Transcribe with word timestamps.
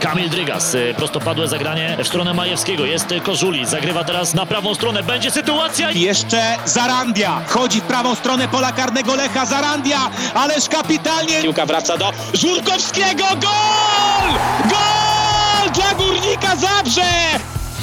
Kamil 0.00 0.30
Drygas, 0.30 0.74
y, 0.74 0.94
prostopadłe 0.96 1.48
zagranie 1.48 1.96
w 2.04 2.06
stronę 2.06 2.34
Majewskiego. 2.34 2.84
Jest 2.86 3.06
Kożuli, 3.22 3.66
zagrywa 3.66 4.04
teraz 4.04 4.34
na 4.34 4.46
prawą 4.46 4.74
stronę. 4.74 5.02
Będzie 5.02 5.30
sytuacja. 5.30 5.90
Jeszcze 5.90 6.56
Zarandia. 6.64 7.40
Wchodzi 7.46 7.80
w 7.80 7.84
prawą 7.84 8.14
stronę 8.14 8.48
pola 8.48 8.72
karnego 8.72 9.14
Lecha 9.14 9.46
Zarandia. 9.46 10.10
Ależ 10.34 10.68
kapitalnie. 10.68 11.42
Piłka 11.42 11.66
wraca 11.66 11.98
do 11.98 12.12
Żurkowskiego. 12.34 13.24
Gol! 13.24 14.30
Gol 14.70 15.72
dla 15.74 15.94
Górnika 15.94 16.56
Zabrze! 16.56 17.10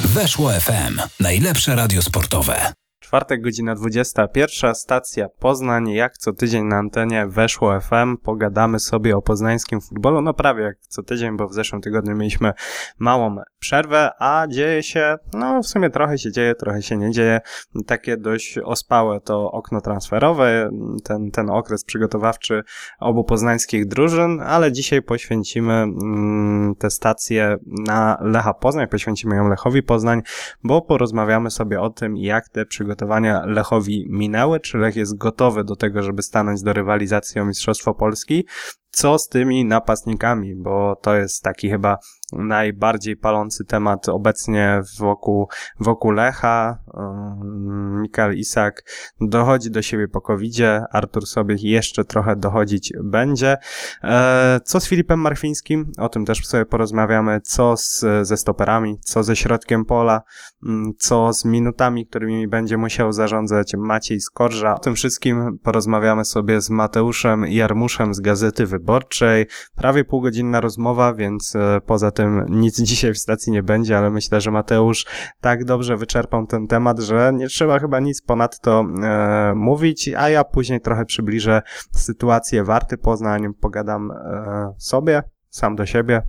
Weszło 0.04 0.50
FM. 0.52 1.00
Najlepsze 1.20 1.76
radio 1.76 2.02
sportowe. 2.02 2.72
Czwartek, 3.08 3.42
godzina 3.42 3.74
21, 3.74 4.74
stacja 4.74 5.28
Poznań, 5.28 5.90
jak 5.90 6.18
co 6.18 6.32
tydzień 6.32 6.64
na 6.64 6.76
antenie 6.76 7.26
weszło 7.26 7.80
FM, 7.80 8.16
pogadamy 8.16 8.78
sobie 8.78 9.16
o 9.16 9.22
poznańskim 9.22 9.80
futbolu, 9.80 10.22
no 10.22 10.34
prawie 10.34 10.62
jak 10.62 10.76
co 10.88 11.02
tydzień, 11.02 11.36
bo 11.36 11.48
w 11.48 11.54
zeszłym 11.54 11.82
tygodniu 11.82 12.16
mieliśmy 12.16 12.52
małą 12.98 13.36
przerwę, 13.58 14.10
a 14.18 14.46
dzieje 14.48 14.82
się, 14.82 15.16
no 15.34 15.62
w 15.62 15.66
sumie 15.66 15.90
trochę 15.90 16.18
się 16.18 16.32
dzieje, 16.32 16.54
trochę 16.54 16.82
się 16.82 16.96
nie 16.96 17.10
dzieje, 17.10 17.40
takie 17.86 18.16
dość 18.16 18.58
ospałe 18.58 19.20
to 19.20 19.50
okno 19.50 19.80
transferowe, 19.80 20.70
ten, 21.04 21.30
ten 21.30 21.50
okres 21.50 21.84
przygotowawczy 21.84 22.62
obu 23.00 23.24
poznańskich 23.24 23.86
drużyn, 23.86 24.40
ale 24.40 24.72
dzisiaj 24.72 25.02
poświęcimy 25.02 25.72
mm, 25.72 26.74
tę 26.74 26.90
stację 26.90 27.56
na 27.66 28.18
Lecha 28.20 28.54
Poznań, 28.54 28.88
poświęcimy 28.88 29.36
ją 29.36 29.48
Lechowi 29.48 29.82
Poznań, 29.82 30.22
bo 30.64 30.82
porozmawiamy 30.82 31.50
sobie 31.50 31.80
o 31.80 31.90
tym, 31.90 32.16
jak 32.16 32.48
te 32.48 32.66
przygotowania 32.66 32.97
Lechowi 33.46 34.06
minęły, 34.10 34.60
czy 34.60 34.78
Lech 34.78 34.96
jest 34.96 35.16
gotowy 35.16 35.64
do 35.64 35.76
tego, 35.76 36.02
żeby 36.02 36.22
stanąć 36.22 36.62
do 36.62 36.72
rywalizacji 36.72 37.40
o 37.40 37.44
Mistrzostwo 37.44 37.94
Polski, 37.94 38.46
co 38.90 39.18
z 39.18 39.28
tymi 39.28 39.64
napastnikami, 39.64 40.54
bo 40.56 40.96
to 41.02 41.14
jest 41.14 41.42
taki 41.42 41.70
chyba 41.70 41.98
najbardziej 42.32 43.16
palący 43.16 43.64
temat 43.64 44.08
obecnie 44.08 44.82
wokół, 44.98 45.48
wokół 45.80 46.10
Lecha. 46.10 46.78
Um, 46.94 48.02
Mikael 48.02 48.38
Isak 48.38 48.82
dochodzi 49.20 49.70
do 49.70 49.82
siebie 49.82 50.08
po 50.08 50.20
covidzie, 50.20 50.84
Artur 50.92 51.26
Sobiech 51.26 51.62
jeszcze 51.62 52.04
trochę 52.04 52.36
dochodzić 52.36 52.92
będzie. 53.04 53.56
E, 54.02 54.60
co 54.64 54.80
z 54.80 54.88
Filipem 54.88 55.20
Marfińskim? 55.20 55.92
O 55.98 56.08
tym 56.08 56.24
też 56.24 56.46
sobie 56.46 56.66
porozmawiamy. 56.66 57.40
Co 57.40 57.76
z, 57.76 58.04
ze 58.22 58.36
stoperami? 58.36 58.98
Co 59.00 59.22
ze 59.22 59.36
środkiem 59.36 59.84
pola? 59.84 60.22
Mm, 60.66 60.92
co 60.98 61.32
z 61.32 61.44
minutami, 61.44 62.06
którymi 62.06 62.48
będzie 62.48 62.76
musiał 62.76 63.12
zarządzać 63.12 63.74
Maciej 63.76 64.20
Skorża? 64.20 64.74
O 64.74 64.78
tym 64.78 64.94
wszystkim 64.94 65.58
porozmawiamy 65.62 66.24
sobie 66.24 66.60
z 66.60 66.70
Mateuszem 66.70 67.46
Jarmuszem 67.46 68.14
z 68.14 68.20
Gazety 68.20 68.66
Wyborczej. 68.66 69.46
Prawie 69.76 70.04
półgodzinna 70.04 70.60
rozmowa, 70.60 71.14
więc 71.14 71.56
e, 71.56 71.80
poza 71.86 72.10
tym 72.18 72.46
nic 72.48 72.80
dzisiaj 72.80 73.14
w 73.14 73.18
stacji 73.18 73.52
nie 73.52 73.62
będzie, 73.62 73.98
ale 73.98 74.10
myślę, 74.10 74.40
że 74.40 74.50
Mateusz 74.50 75.06
tak 75.40 75.64
dobrze 75.64 75.96
wyczerpał 75.96 76.46
ten 76.46 76.66
temat, 76.66 76.98
że 76.98 77.32
nie 77.34 77.48
trzeba 77.48 77.78
chyba 77.78 78.00
nic 78.00 78.22
ponadto 78.22 78.84
e, 79.02 79.52
mówić, 79.54 80.10
a 80.16 80.28
ja 80.28 80.44
później 80.44 80.80
trochę 80.80 81.04
przybliżę 81.04 81.62
sytuację 81.92 82.64
Warty 82.64 82.98
Poznań, 82.98 83.54
pogadam 83.60 84.10
e, 84.10 84.74
sobie, 84.78 85.22
sam 85.50 85.76
do 85.76 85.86
siebie, 85.86 86.22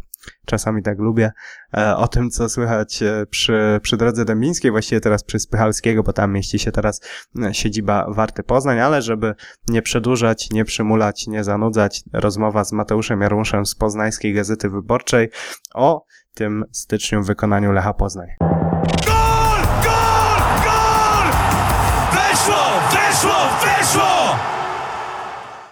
czasami 0.46 0.84
tak 0.84 1.00
lubię, 1.00 1.32
e, 1.78 1.96
o 1.96 2.08
tym, 2.08 2.30
co 2.30 2.50
słychać 2.50 3.04
e, 3.04 3.26
przy, 3.30 3.80
przy 3.82 3.98
drodze 3.98 4.26
dębińskiej, 4.26 4.72
właściwie 4.72 5.02
teraz 5.02 5.24
przy 5.24 5.40
Spychalskiego, 5.40 6.04
bo 6.04 6.14
tam 6.14 6.34
mieści 6.34 6.60
się 6.60 6.72
teraz 6.72 7.02
e, 7.44 7.54
siedziba 7.54 8.06
Warty 8.10 8.44
Poznań, 8.44 8.80
ale 8.80 9.02
żeby 9.02 9.36
nie 9.68 9.82
przedłużać, 9.82 10.50
nie 10.52 10.66
przymulać, 10.66 11.28
nie 11.28 11.44
zanudzać, 11.44 12.04
rozmowa 12.14 12.64
z 12.64 12.72
Mateuszem 12.72 13.22
Jarmuszem 13.22 13.66
z 13.66 13.76
Poznańskiej 13.76 14.34
Gazety 14.34 14.70
Wyborczej 14.70 15.30
o 15.74 16.06
tym 16.34 16.66
styczniu 16.72 17.24
wykonaniu 17.24 17.72
Lecha 17.72 17.94
Poznań. 17.94 18.59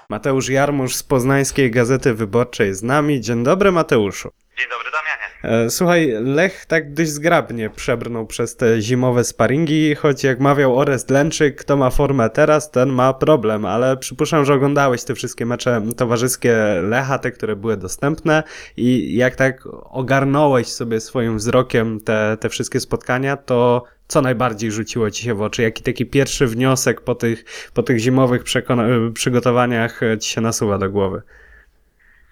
Mateusz 0.10 0.50
Jarmusz 0.50 0.96
z 0.96 1.04
Poznańskiej 1.04 1.72
Gazety 1.72 2.14
Wyborczej 2.14 2.74
z 2.74 2.84
nami. 2.84 3.22
Dzień 3.22 3.44
dobry 3.44 3.72
Mateuszu. 3.72 4.30
Dzień 4.58 4.68
dobry 4.70 4.88
Damianie. 4.92 5.66
E, 5.66 5.70
Słuchaj, 5.70 6.14
Lech 6.22 6.66
tak 6.66 6.94
dość 6.94 7.10
zgrabnie 7.10 7.70
przebrnął 7.70 8.26
przez 8.28 8.56
te 8.56 8.82
zimowe 8.82 9.24
sparingi, 9.24 9.96
choć 9.96 10.24
jak 10.24 10.40
mawiał 10.40 10.80
Orest 10.80 11.10
Lęczyk, 11.10 11.56
kto 11.56 11.78
ma 11.78 11.90
formę 11.90 12.30
teraz, 12.30 12.72
ten 12.72 12.90
ma 12.90 13.14
problem, 13.14 13.66
ale 13.66 13.98
przypuszczam, 13.98 14.46
że 14.46 14.54
oglądałeś 14.54 15.04
te 15.04 15.16
wszystkie 15.16 15.46
mecze 15.46 15.82
towarzyskie 15.98 16.56
Lecha, 16.82 17.20
te, 17.20 17.32
które 17.32 17.56
były 17.56 17.78
dostępne 17.78 18.44
i 18.78 19.16
jak 19.16 19.36
tak 19.36 19.64
ogarnąłeś 19.84 20.68
sobie 20.68 21.00
swoim 21.00 21.38
wzrokiem 21.38 22.00
te, 22.00 22.38
te 22.40 22.50
wszystkie 22.50 22.80
spotkania, 22.80 23.38
to 23.38 23.84
co 24.08 24.22
najbardziej 24.22 24.72
rzuciło 24.72 25.12
ci 25.12 25.24
się 25.24 25.34
w 25.34 25.42
oczy? 25.42 25.62
Jaki 25.62 25.84
taki 25.84 26.06
pierwszy 26.06 26.48
wniosek 26.48 27.02
po 27.02 27.16
tych, 27.16 27.44
po 27.76 27.84
tych 27.84 28.00
zimowych 28.00 28.44
przekona- 28.44 29.14
przygotowaniach 29.14 30.04
e, 30.04 30.18
ci 30.20 30.30
się 30.34 30.42
nasuwa 30.42 30.78
do 30.78 30.90
głowy? 30.90 31.22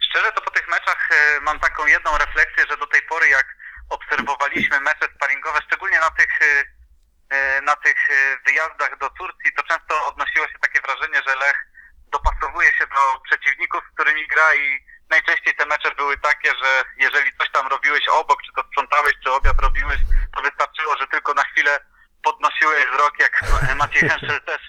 Szczerze 0.09 0.31
to 0.31 0.41
po 0.41 0.51
tych 0.51 0.67
meczach 0.67 1.09
e, 1.11 1.41
mam 1.41 1.59
taką 1.59 1.87
jedną 1.87 2.17
refleksję, 2.17 2.63
że 2.69 2.77
do 2.77 2.87
tej 2.87 3.01
pory 3.01 3.27
jak 3.29 3.55
obserwowaliśmy 3.89 4.79
mecze 4.79 5.07
sparingowe, 5.15 5.59
szczególnie 5.67 5.99
na 5.99 6.11
tych, 6.11 6.41
e, 6.41 6.63
e, 7.29 7.61
na 7.61 7.75
tych 7.75 8.09
e, 8.09 8.37
wyjazdach 8.45 8.97
do 8.97 9.09
Turcji, 9.09 9.53
to 9.57 9.63
często 9.63 10.05
odnosiło 10.07 10.47
się 10.47 10.59
takie 10.61 10.81
wrażenie, 10.81 11.21
że 11.27 11.35
Lech 11.35 11.57
dopasowuje 12.11 12.67
się 12.77 12.85
do 12.87 13.19
przeciwników, 13.19 13.81
z 13.89 13.93
którymi 13.93 14.27
gra 14.27 14.55
i 14.55 14.85
najczęściej 15.09 15.55
te 15.55 15.65
mecze 15.65 15.91
były 15.95 16.17
takie, 16.17 16.49
że 16.49 16.83
jeżeli 16.97 17.31
coś 17.37 17.51
tam 17.51 17.67
robiłeś 17.67 18.07
obok, 18.07 18.41
czy 18.43 18.51
to 18.55 18.63
sprzątałeś, 18.67 19.13
czy 19.23 19.31
obiad 19.31 19.61
robiłeś, 19.61 19.99
to 20.35 20.41
wystarczyło, 20.41 20.97
że 20.97 21.07
tylko 21.07 21.33
na 21.33 21.43
chwilę 21.43 21.79
podnosiłeś 22.45 22.85
wzrok, 22.91 23.19
jak 23.19 23.41
Maciej 23.81 24.09
Henszel 24.09 24.41
też 24.41 24.61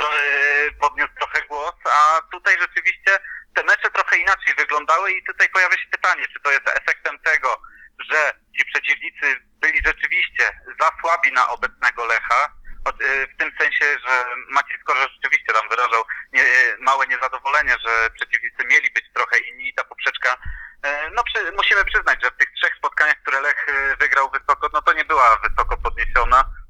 e, 0.00 0.70
podniósł 0.80 1.14
trochę 1.18 1.42
głos, 1.42 1.74
a 1.90 2.20
tutaj 2.32 2.56
rzeczywiście 2.60 3.18
te 3.54 3.62
mecze 3.64 3.90
trochę 3.90 4.16
inaczej 4.16 4.54
wyglądały 4.58 5.12
i 5.12 5.24
tutaj 5.24 5.48
pojawia 5.48 5.76
się 5.76 5.88
pytanie, 5.90 6.24
czy 6.32 6.40
to 6.40 6.50
jest 6.50 6.68
efektem 6.68 7.18
tego, 7.18 7.62
że 8.10 8.34
ci 8.58 8.64
przeciwnicy 8.64 9.26
byli 9.60 9.78
rzeczywiście 9.86 10.44
za 10.80 10.90
słabi 11.00 11.32
na 11.32 11.48
obecnego 11.48 12.04
Lecha, 12.06 12.52
e, 12.86 13.26
w 13.26 13.36
tym 13.38 13.52
sensie, 13.60 13.84
że 14.06 14.24
Maciej 14.48 14.78
Skorża 14.80 15.08
rzeczywiście 15.08 15.52
tam 15.52 15.68
wyrażał 15.68 16.04
nie, 16.32 16.44
małe 16.80 17.06
niezadowolenie, 17.06 17.76
że 17.86 18.10
przeciwnicy 18.10 18.64
mieli 18.66 18.90
być 18.90 19.04
trochę 19.14 19.38
inni 19.38 19.68
i 19.68 19.74
ta 19.74 19.84
poprzeczka, 19.84 20.36
e, 20.82 21.10
no 21.10 21.22
przy, 21.24 21.52
musimy 21.52 21.84
przyznać, 21.84 22.22
że 22.22 22.30
w 22.30 22.36
tych 22.36 22.52
trzech 22.52 22.74
spotkaniach, 22.78 23.16
które 23.22 23.40
Lech 23.40 23.66
e, 23.68 23.96
wygrał 23.96 24.30
wysoko, 24.30 24.68
no 24.72 24.82
to 24.82 24.92
nie 24.92 25.04
była 25.04 25.38
wysoko 25.48 25.76
podniesiona. 25.76 26.40
e, 26.40 26.61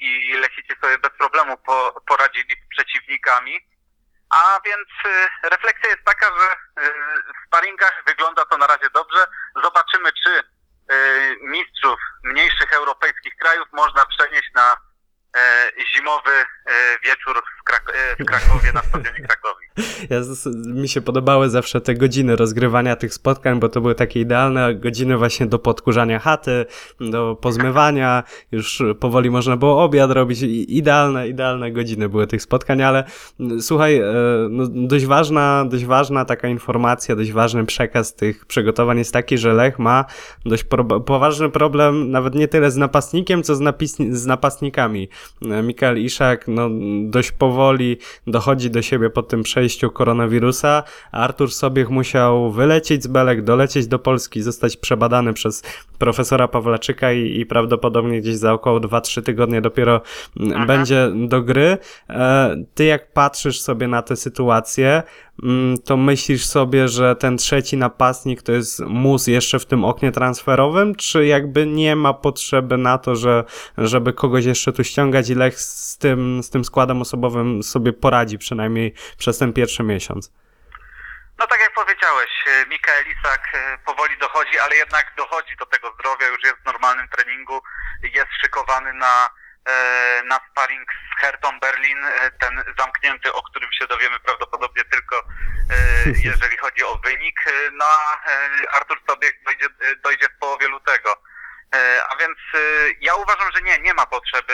i 0.00 0.32
Lechici 0.32 0.74
sobie 0.80 0.98
bez 0.98 1.10
problemu 1.18 1.56
po, 1.56 2.02
poradzili 2.06 2.54
z 2.54 2.68
przeciwnikami. 2.68 3.60
A 4.30 4.60
więc 4.64 4.88
y, 5.06 5.48
refleksja 5.50 5.90
jest 5.90 6.04
taka, 6.04 6.26
że 6.26 6.52
y, 6.82 6.92
w 7.32 7.46
sparingach 7.46 8.02
wygląda 8.06 8.44
to 8.44 8.58
na 8.58 8.66
razie 8.66 8.90
dobrze. 8.94 9.26
Zobaczymy, 9.62 10.10
czy 10.24 10.30
y, 10.30 11.36
mistrzów 11.42 12.00
mniejszych 12.24 12.72
europejskich 12.72 13.36
krajów 13.36 13.68
można 13.72 14.06
przenieść 14.06 14.50
na 14.54 14.76
zimowy 15.96 16.30
y, 16.30 16.72
wieczór 17.04 17.42
w, 17.60 17.70
Krak- 17.70 17.94
y, 18.20 18.24
w 18.24 18.26
Krakowie 18.26 18.72
na 18.72 18.82
stadionie 18.82 19.20
Krakowi. 19.28 19.64
Ja, 20.10 20.20
mi 20.66 20.88
się 20.88 21.00
podobały 21.00 21.50
zawsze 21.50 21.80
te 21.80 21.94
godziny 21.94 22.36
rozgrywania 22.36 22.96
tych 22.96 23.14
spotkań, 23.14 23.60
bo 23.60 23.68
to 23.68 23.80
były 23.80 23.94
takie 23.94 24.20
idealne 24.20 24.74
godziny 24.74 25.16
właśnie 25.16 25.46
do 25.46 25.58
podkurzania 25.58 26.18
chaty, 26.18 26.66
do 27.00 27.36
pozmywania, 27.40 28.22
już 28.52 28.82
powoli 29.00 29.30
można 29.30 29.56
było 29.56 29.84
obiad 29.84 30.10
robić. 30.10 30.42
Idealne, 30.68 31.28
idealne 31.28 31.72
godziny 31.72 32.08
były 32.08 32.26
tych 32.26 32.42
spotkań, 32.42 32.82
ale 32.82 33.04
mm, 33.40 33.62
słuchaj, 33.62 33.98
e, 33.98 34.04
no, 34.50 34.64
dość 34.66 35.06
ważna, 35.06 35.64
dość 35.68 35.84
ważna 35.84 36.24
taka 36.24 36.48
informacja, 36.48 37.16
dość 37.16 37.32
ważny 37.32 37.66
przekaz 37.66 38.14
tych 38.14 38.46
przygotowań 38.46 38.98
jest 38.98 39.12
taki, 39.12 39.38
że 39.38 39.52
Lech 39.52 39.78
ma 39.78 40.04
dość 40.44 40.64
pro, 40.64 40.84
poważny 40.84 41.50
problem, 41.50 42.10
nawet 42.10 42.34
nie 42.34 42.48
tyle 42.48 42.70
z 42.70 42.76
napastnikiem, 42.76 43.42
co 43.42 43.54
z, 43.54 43.60
napis, 43.60 43.96
z 43.96 44.26
napastnikami. 44.26 45.08
E, 45.42 45.62
Mikael 45.62 45.98
Iszak, 45.98 46.48
no, 46.48 46.70
dość 47.02 47.32
powoli 47.32 47.98
dochodzi 48.26 48.70
do 48.70 48.82
siebie 48.82 49.10
po 49.10 49.22
tym 49.22 49.42
przejściu 49.42 49.90
koronawirusa. 49.90 50.82
Artur 51.12 51.52
Sobiech 51.52 51.90
musiał 51.90 52.52
wylecieć 52.52 53.02
z 53.02 53.06
Belek, 53.06 53.42
dolecieć 53.42 53.86
do 53.86 53.98
Polski, 53.98 54.42
zostać 54.42 54.76
przebadany 54.76 55.32
przez 55.32 55.62
profesora 55.98 56.48
Pawlaczyka 56.48 57.12
i, 57.12 57.40
i 57.40 57.46
prawdopodobnie 57.46 58.20
gdzieś 58.20 58.36
za 58.36 58.52
około 58.52 58.80
2-3 58.80 59.22
tygodnie 59.22 59.60
dopiero 59.60 60.00
mm, 60.40 60.66
będzie 60.66 61.10
do 61.14 61.42
gry. 61.42 61.78
E, 62.10 62.56
Ty 62.74 62.84
jak 62.84 63.12
patrzysz 63.12 63.60
sobie 63.60 63.88
na 63.88 64.02
tę 64.02 64.16
sytuację, 64.16 65.02
to 65.84 65.96
myślisz 65.96 66.46
sobie, 66.46 66.88
że 66.88 67.16
ten 67.16 67.36
trzeci 67.38 67.76
napastnik 67.76 68.42
to 68.42 68.52
jest 68.52 68.80
mus 68.80 69.26
jeszcze 69.26 69.58
w 69.58 69.66
tym 69.66 69.84
oknie 69.84 70.12
transferowym, 70.12 70.94
czy 70.94 71.26
jakby 71.26 71.66
nie 71.66 71.96
ma 71.96 72.14
potrzeby 72.14 72.78
na 72.78 72.98
to, 72.98 73.16
że, 73.16 73.44
żeby 73.78 74.12
kogoś 74.12 74.44
jeszcze 74.44 74.72
tu 74.72 74.84
ściągać 74.84 75.30
i 75.30 75.34
Lech 75.34 75.60
z 75.60 75.98
tym, 75.98 76.42
z 76.42 76.50
tym 76.50 76.64
składem 76.64 77.00
osobowym 77.00 77.62
sobie 77.62 77.92
poradzi 77.92 78.38
przynajmniej 78.38 78.94
przez 79.18 79.38
ten 79.38 79.52
pierwszy 79.52 79.82
miesiąc? 79.82 80.32
No 81.38 81.46
tak 81.46 81.60
jak 81.60 81.74
powiedziałeś, 81.74 81.94
powiedziałeś, 82.04 82.30
e, 82.46 82.66
Mikael 82.66 83.04
Isak 83.06 83.48
e, 83.54 83.78
powoli 83.78 84.18
dochodzi, 84.18 84.58
ale 84.58 84.76
jednak 84.76 85.14
dochodzi 85.16 85.56
do 85.56 85.66
tego 85.66 85.92
zdrowia, 85.92 86.26
już 86.26 86.44
jest 86.44 86.56
w 86.56 86.64
normalnym 86.64 87.08
treningu, 87.08 87.62
jest 88.02 88.28
szykowany 88.40 88.92
na, 88.92 89.30
e, 89.68 90.22
na 90.24 90.40
sparring 90.64 90.88
z 91.16 91.20
Hertą 91.20 91.60
Berlin, 91.60 92.04
e, 92.04 92.30
ten 92.30 92.64
zamknięty, 92.78 93.32
o 93.32 93.42
którym 93.42 93.72
się 93.72 93.86
dowiemy 93.86 94.20
prawdopodobnie 94.20 94.84
tylko 94.84 95.16
e, 95.18 95.24
jeżeli 96.30 96.56
chodzi 96.56 96.84
o 96.84 96.98
wynik, 97.04 97.46
e, 97.46 97.70
no 97.72 97.84
a 97.84 98.20
Artur 98.72 98.98
Sobiek 99.08 99.44
dojdzie, 99.44 99.66
dojdzie 100.04 100.26
w 100.28 100.38
połowie 100.38 100.68
lutego. 100.68 101.22
A 102.10 102.16
więc 102.16 102.38
ja 103.00 103.14
uważam, 103.14 103.52
że 103.54 103.62
nie, 103.62 103.78
nie 103.78 103.94
ma 103.94 104.06
potrzeby 104.06 104.52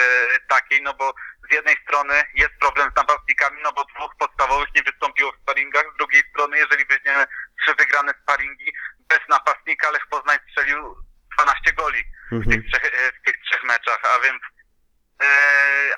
takiej, 0.49 0.83
no 0.83 0.95
bo 0.95 1.15
z 1.51 1.55
jednej 1.55 1.77
strony 1.85 2.23
jest 2.35 2.51
problem 2.61 2.91
z 2.93 2.97
napastnikami, 2.97 3.63
no 3.63 3.73
bo 3.73 3.85
dwóch 3.85 4.17
podstawowych 4.19 4.69
nie 4.77 4.83
wystąpiło 4.83 5.33
w 5.33 5.43
sparingach, 5.43 5.85
z 5.95 5.99
drugiej 5.99 6.23
strony, 6.31 6.59
jeżeli 6.59 6.85
weźmiemy 6.85 7.27
trzy 7.63 7.75
wygrane 7.75 8.13
sparingi 8.23 8.73
bez 9.09 9.19
napastnika, 9.29 9.91
Lech 9.91 10.07
Poznań 10.11 10.39
strzelił 10.51 10.97
12 11.39 11.73
goli 11.73 12.05
w 12.33 12.51
tych 12.51 12.71
trzech, 12.71 13.13
w 13.23 13.27
tych 13.27 13.37
trzech 13.45 13.63
meczach, 13.65 13.99
a 14.05 14.21
więc 14.21 14.43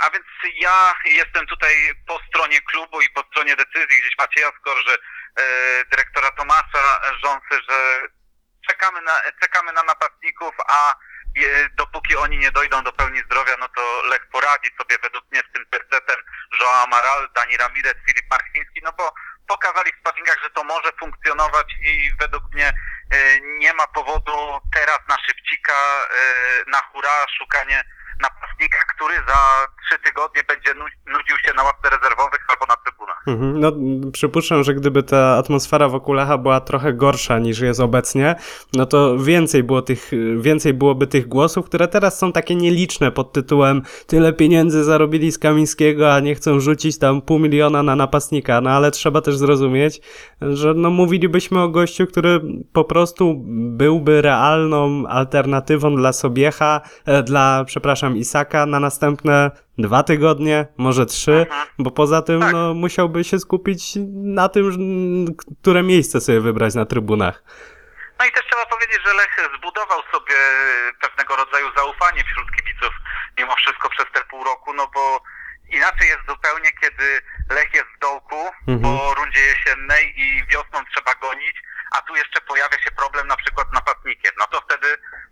a 0.01 0.11
więc 0.11 0.27
ja 0.55 0.95
jestem 1.05 1.47
tutaj 1.47 1.75
po 2.07 2.21
stronie 2.29 2.61
klubu 2.61 3.01
i 3.01 3.11
po 3.11 3.23
stronie 3.23 3.57
decyzji. 3.57 4.01
Gdzieś 4.01 4.19
Macieja 4.19 4.51
Skorży, 4.61 4.99
e, 5.37 5.85
dyrektora 5.85 6.31
Tomasza 6.31 7.01
Rząsy, 7.25 7.65
że 7.69 8.01
czekamy 8.69 9.01
na, 9.03 9.21
czekamy 9.41 9.73
na 9.73 9.83
napastników, 9.83 10.55
a 10.69 10.93
e, 10.93 11.69
dopóki 11.69 12.17
oni 12.17 12.39
nie 12.39 12.51
dojdą 12.51 12.83
do 12.83 12.93
pełni 12.93 13.21
zdrowia, 13.21 13.57
no 13.61 13.69
to 13.69 14.03
Lech 14.03 14.29
poradzi 14.33 14.71
sobie 14.79 14.97
według 15.03 15.25
mnie 15.31 15.41
z 15.51 15.53
tym 15.53 15.67
tercetem 15.71 16.17
Joao 16.61 16.83
Amaral, 16.83 17.29
Dani 17.35 17.57
Ramirez, 17.57 17.95
Filip 18.07 18.31
Marchiński, 18.31 18.81
no 18.83 18.93
bo 18.93 19.15
pokazali 19.49 19.93
w 19.93 20.01
sparingach, 20.01 20.39
że 20.43 20.51
to 20.51 20.65
może 20.65 20.93
funkcjonować 21.01 21.75
i 21.81 22.13
według 22.21 22.45
mnie 22.55 22.69
e, 23.11 23.41
nie 23.41 23.75
ma 23.75 23.87
powodu 23.87 24.61
teraz 24.75 24.99
na 25.09 25.17
szybcika, 25.27 25.73
e, 25.73 26.71
na 26.71 26.79
hura, 26.79 27.27
szukanie 27.39 27.85
napastnika, 28.21 28.79
który 28.95 29.15
za 29.29 29.67
trzy 29.87 29.99
tygodnie 29.99 30.43
będzie 30.45 30.75
nu- 30.75 30.87
nudził 31.07 31.39
się 31.39 31.55
na 31.55 31.63
ławce 31.63 31.91
trybunach. 31.91 32.22
Mhm. 33.27 33.61
No, 33.61 33.73
przypuszczam, 34.13 34.65
że 34.65 34.75
gdyby 34.75 35.03
ta 35.03 35.37
atmosfera 35.37 35.89
wokół 35.89 36.15
Lecha 36.15 36.39
była 36.39 36.61
trochę 36.61 36.93
gorsza 36.93 37.39
niż 37.39 37.61
jest 37.61 37.81
obecnie, 37.81 38.35
no 38.75 38.87
to 38.87 39.19
więcej, 39.19 39.63
było 39.63 39.83
tych, 39.83 40.11
więcej 40.41 40.75
byłoby 40.75 41.07
tych 41.07 41.29
głosów, 41.29 41.67
które 41.67 41.89
teraz 41.89 42.19
są 42.19 42.33
takie 42.33 42.55
nieliczne 42.55 43.11
pod 43.11 43.33
tytułem 43.33 43.83
tyle 44.07 44.33
pieniędzy 44.33 44.85
zarobili 44.85 45.33
z 45.33 45.39
Kamińskiego, 45.39 46.15
a 46.15 46.21
nie 46.21 46.35
chcą 46.35 46.61
rzucić 46.61 46.99
tam 46.99 47.23
pół 47.23 47.39
miliona 47.39 47.83
na 47.83 47.97
napastnika, 47.97 48.61
no 48.61 48.71
ale 48.71 48.91
trzeba 48.91 49.21
też 49.21 49.37
zrozumieć, 49.37 50.01
że 50.41 50.75
no 50.75 50.91
mówilibyśmy 50.91 51.61
o 51.61 51.69
gościu, 51.69 52.07
który 52.07 52.41
po 52.73 52.85
prostu 52.85 53.43
byłby 53.49 54.23
realną 54.23 55.07
alternatywą 55.07 55.97
dla 55.97 56.13
Sobiecha, 56.13 56.81
e, 57.05 57.23
dla, 57.23 57.65
przepraszam, 57.65 58.17
Isaka 58.17 58.67
na 58.67 58.81
następne 58.81 59.51
dwa 59.83 60.03
tygodnie, 60.03 60.67
może 60.77 61.07
trzy, 61.07 61.33
Mhm. 61.33 61.69
bo 61.79 61.91
poza 61.91 62.23
tym 62.23 62.41
Tak. 62.41 62.53
no, 62.53 62.75
musiałby 62.75 63.25
się 63.25 63.39
skupić 63.39 63.83
na 64.37 64.49
tym, 64.49 64.65
które 65.63 65.83
miejsce 65.83 66.21
sobie 66.21 66.41
wybrać 66.41 66.75
na 66.75 66.87
trybunach. 66.87 67.43
No 68.19 68.25
i 68.27 68.33
też 68.33 68.45
trzeba 68.51 68.67
powiedzieć, 68.67 69.01
że 69.07 69.15
Lech 69.15 69.37
zbudował 69.59 70.01
sobie 70.13 70.35
pewnego 71.01 71.37
rodzaju 71.37 71.67
zaufanie 71.77 72.25
wśród 72.25 72.47
kibiców 72.57 72.95
mimo 73.39 73.55
wszystko 73.57 73.89
przez 73.89 74.07
te 74.15 74.21
pół 74.31 74.45
roku, 74.45 74.73
no 74.75 74.91
bo 74.95 75.23
inaczej 75.69 76.09
jest 76.09 76.21
zupełnie, 76.29 76.71
kiedy 76.81 77.21
Lech 77.51 77.75
jest 77.75 77.87
w 77.97 77.99
dołku 77.99 78.37
Mhm. 78.69 78.81
po 78.83 79.15
rundzie 79.15 79.41
jesiennej 79.41 80.21
i 80.21 80.47
wiosną 80.53 80.79
trzeba 80.95 81.15
gonić, 81.15 81.57
a 81.93 82.03
tu 82.03 82.17
jeszcze 82.17 82.41
pojawia 82.41 82.79
się 82.85 82.91
problem 82.91 83.27
na 83.27 83.37
przykład 83.37 83.69
z 83.69 83.73
napastnikiem. 83.73 84.33
No 84.39 84.47
to 84.53 84.61
wtedy, 84.67 84.87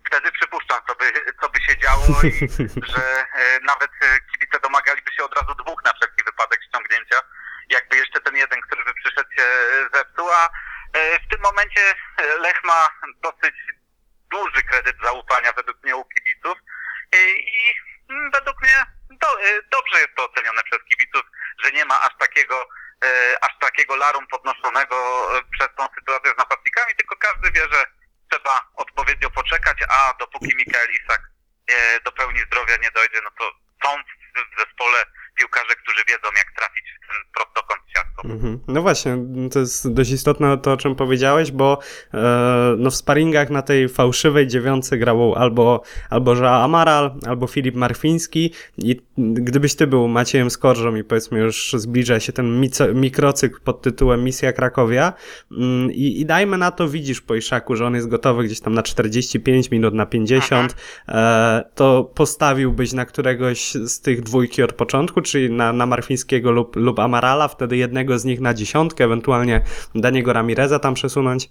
wtedy 0.06 0.32
przypuszczam, 0.32 0.80
co 0.88 0.94
by, 0.94 1.04
co 1.40 1.48
by 1.48 1.60
się 1.60 1.76
działo 1.78 2.02
i 2.22 2.30
że 2.94 3.04
e, 3.34 3.60
nawet 3.66 3.90
e, 4.02 4.06
kibice 4.50 4.60
domagaliby 4.60 5.12
się 5.12 5.24
od 5.24 5.34
razu 5.34 5.54
dwóch 5.54 5.84
na 5.84 5.92
wszelki 5.92 6.24
wypadek 6.24 6.60
ściągnięcia, 6.64 7.16
jakby 7.70 7.96
jeszcze 7.96 8.20
ten 8.20 8.36
jeden, 8.36 8.60
który 8.60 8.84
by 8.84 8.94
przyszedł 8.94 9.30
się 9.38 9.42
e, 9.42 9.88
zepsuł, 9.94 10.28
a 10.30 10.48
e, 10.92 11.18
w 11.18 11.28
tym 11.30 11.40
momencie 11.42 11.94
Lech 12.40 12.64
ma 12.64 12.88
dosyć 13.22 13.54
duży 14.30 14.62
kredyt 14.62 14.96
zaufania 15.02 15.52
według 15.52 15.82
mnie 15.82 15.96
u 15.96 16.04
kibiców 16.04 16.58
e, 17.12 17.16
i 17.30 17.74
mm, 18.10 18.30
według 18.30 18.62
mnie 18.62 18.86
do, 19.10 19.26
dobrze 19.70 20.00
jest 20.00 20.14
to 20.16 20.24
ocenione 20.24 20.62
przez 20.62 20.78
kibiców, 20.88 21.22
że 21.64 21.72
nie 21.72 21.84
ma 21.84 22.00
aż 22.00 22.18
takiego 22.18 22.68
aż 23.40 23.58
takiego 23.60 23.96
larum 23.96 24.26
podnoszonego 24.26 24.96
e, 25.38 25.42
przez 25.52 25.68
tą 25.76 25.86
sytuację 25.98 26.32
z 26.34 26.38
napastnikami, 26.38 26.94
tylko 26.96 27.16
każdy 27.16 27.50
wie, 27.52 27.62
że 27.72 27.84
trzeba 28.30 28.70
odpowiednio 28.74 29.30
poczekać, 29.30 29.78
a 29.88 30.14
dopóki 30.18 30.56
Mikael 30.56 30.88
Isak 30.90 31.22
e, 31.66 32.00
do 32.00 32.12
pełni 32.12 32.40
zdrowia 32.40 32.76
nie 32.76 32.90
dojdzie, 32.90 33.20
no 33.24 33.30
to 33.38 33.52
są 33.84 34.02
w 34.34 34.58
zespole 34.58 35.06
piłkarze, 35.38 35.74
którzy 35.82 36.04
wiedzą 36.08 36.28
jak 36.36 36.52
trafić 36.56 36.84
w 36.96 37.06
ten 37.08 37.16
prostokąt 37.34 37.82
siatką. 37.96 38.22
Mhm. 38.22 38.60
No 38.80 38.84
właśnie, 38.84 39.18
to 39.52 39.58
jest 39.58 39.92
dość 39.92 40.10
istotne 40.10 40.58
to, 40.58 40.72
o 40.72 40.76
czym 40.76 40.94
powiedziałeś, 40.94 41.50
bo 41.50 41.78
e, 42.14 42.74
no 42.78 42.90
w 42.90 42.94
sparingach 42.94 43.50
na 43.50 43.62
tej 43.62 43.88
fałszywej 43.88 44.46
dziewiątce 44.46 44.98
grał 44.98 45.34
albo, 45.34 45.82
albo 46.10 46.34
Joao 46.34 46.62
Amaral, 46.62 47.14
albo 47.26 47.46
Filip 47.46 47.74
Marfiński 47.74 48.52
i 48.78 49.00
gdybyś 49.20 49.74
ty 49.74 49.86
był 49.86 50.08
Maciejem 50.08 50.50
Skorżą 50.50 50.94
i 50.94 51.04
powiedzmy 51.04 51.38
już 51.38 51.72
zbliża 51.78 52.20
się 52.20 52.32
ten 52.32 52.60
mikrocykl 52.94 53.60
pod 53.60 53.82
tytułem 53.82 54.24
Misja 54.24 54.52
Krakowia 54.52 55.12
mm, 55.50 55.92
i, 55.92 56.20
i 56.20 56.26
dajmy 56.26 56.58
na 56.58 56.70
to, 56.70 56.88
widzisz 56.88 57.20
po 57.20 57.34
Iszaku, 57.34 57.76
że 57.76 57.86
on 57.86 57.94
jest 57.94 58.08
gotowy 58.08 58.44
gdzieś 58.44 58.60
tam 58.60 58.74
na 58.74 58.82
45 58.82 59.70
minut, 59.70 59.94
na 59.94 60.06
50, 60.06 60.76
e, 61.08 61.70
to 61.74 62.04
postawiłbyś 62.04 62.92
na 62.92 63.04
któregoś 63.04 63.72
z 63.72 64.00
tych 64.00 64.22
dwójki 64.22 64.62
od 64.62 64.72
początku, 64.72 65.20
czyli 65.20 65.50
na, 65.50 65.72
na 65.72 65.86
Marfińskiego 65.86 66.50
lub, 66.50 66.76
lub 66.76 66.98
Amarala, 66.98 67.48
wtedy 67.48 67.76
jednego 67.76 68.18
z 68.18 68.24
nich 68.24 68.40
na 68.40 68.54
dziesiątkę, 68.54 69.04
ewentualnie 69.04 69.60
Daniego 69.94 70.32
Ramireza 70.32 70.78
tam 70.78 70.94
przesunąć? 70.94 71.50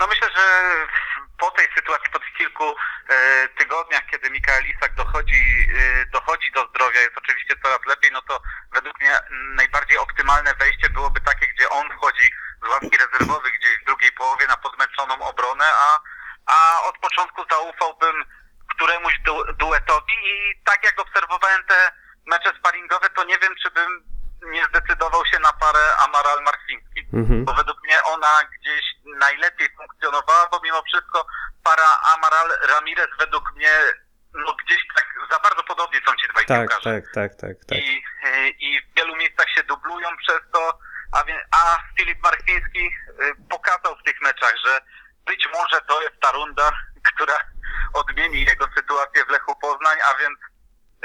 No 0.00 0.06
myślę, 0.06 0.28
że 0.36 0.42
po 1.40 1.50
tej 1.50 1.66
sytuacji, 1.76 2.10
po 2.12 2.18
tych 2.18 2.32
kilku 2.38 2.64
e, 2.64 2.74
tygodniach, 3.58 4.06
kiedy 4.10 4.30
Mikael 4.30 4.64
Isak 4.66 4.94
dochodzi, 4.94 5.68
e, 5.78 6.06
dochodzi 6.06 6.52
do 6.52 6.66
zdrowia, 6.66 7.00
jest 7.00 7.18
oczywiście 7.18 7.54
coraz 7.62 7.86
lepiej, 7.86 8.10
no 8.12 8.22
to 8.22 8.42
według 8.72 9.00
mnie 9.00 9.20
najbardziej 9.54 9.98
optymalne 9.98 10.54
wejście 10.54 10.90
byłoby 10.90 11.20
takie, 11.20 11.46
gdzie 11.46 11.68
on 11.68 11.90
wchodzi 11.92 12.30
z 12.64 12.68
ławki 12.68 12.96
rezerwowych 12.98 13.52
gdzieś 13.58 13.78
w 13.82 13.84
drugiej 13.84 14.12
połowie 14.12 14.46
na 14.46 14.56
podmęczoną 14.56 15.20
obronę, 15.20 15.64
a, 15.64 15.98
a 16.46 16.82
od 16.82 16.98
początku 16.98 17.44
zaufałbym 17.50 18.24
któremuś 18.74 19.18
du 19.18 19.44
duetowi 19.54 20.14
i 20.24 20.62
tak 20.64 20.84
jak 20.84 21.00
obserwowałem 21.00 21.64
te 21.64 21.92
mecze 22.26 22.52
sparingowe, 22.58 23.10
to 23.10 23.24
nie 23.24 23.38
wiem, 23.38 23.54
czy 23.62 23.70
bym 23.70 24.09
nie 24.42 24.64
zdecydował 24.64 25.26
się 25.26 25.38
na 25.38 25.52
parę 25.52 25.80
Amaral-Marfiński 26.04 27.00
Mhm. 27.12 27.44
bo 27.44 27.54
według 27.54 27.82
mnie 27.84 28.02
ona 28.02 28.40
gdzieś 28.60 28.82
najlepiej 29.18 29.68
funkcjonowała, 29.76 30.48
bo 30.50 30.60
mimo 30.64 30.82
wszystko 30.82 31.26
para 31.64 31.88
Amaral 32.14 32.48
Ramirez 32.68 33.08
według 33.18 33.52
mnie 33.56 33.72
no 34.34 34.54
gdzieś 34.64 34.78
tak 34.96 35.06
za 35.30 35.38
bardzo 35.38 35.62
podobnie 35.64 36.00
są 36.06 36.12
ci 36.16 36.28
dwaj 36.28 36.46
Tak, 36.46 36.60
piłkarze. 36.60 37.02
tak, 37.02 37.04
tak, 37.14 37.34
tak, 37.40 37.56
tak. 37.68 37.78
I, 37.78 38.02
I 38.60 38.80
w 38.82 38.96
wielu 38.96 39.16
miejscach 39.16 39.46
się 39.54 39.62
dublują 39.62 40.08
przez 40.16 40.40
to, 40.52 40.78
a, 41.12 41.24
wie, 41.24 41.46
a 41.52 41.78
Filip 41.98 42.22
Marchiński 42.22 42.86
y, 42.86 43.34
pokazał 43.50 43.96
w 43.96 44.02
tych 44.02 44.20
meczach, 44.20 44.54
że 44.66 44.80
być 45.26 45.48
może 45.54 45.80
to 45.80 46.02
jest 46.02 46.20
ta 46.20 46.32
runda, 46.32 46.72
która 47.14 47.34
odmieni 47.94 48.44
jego 48.44 48.66
sytuację 48.76 49.24
w 49.24 49.28
Lechu 49.30 49.56
Poznań, 49.56 49.98
a 50.04 50.14
więc 50.20 50.38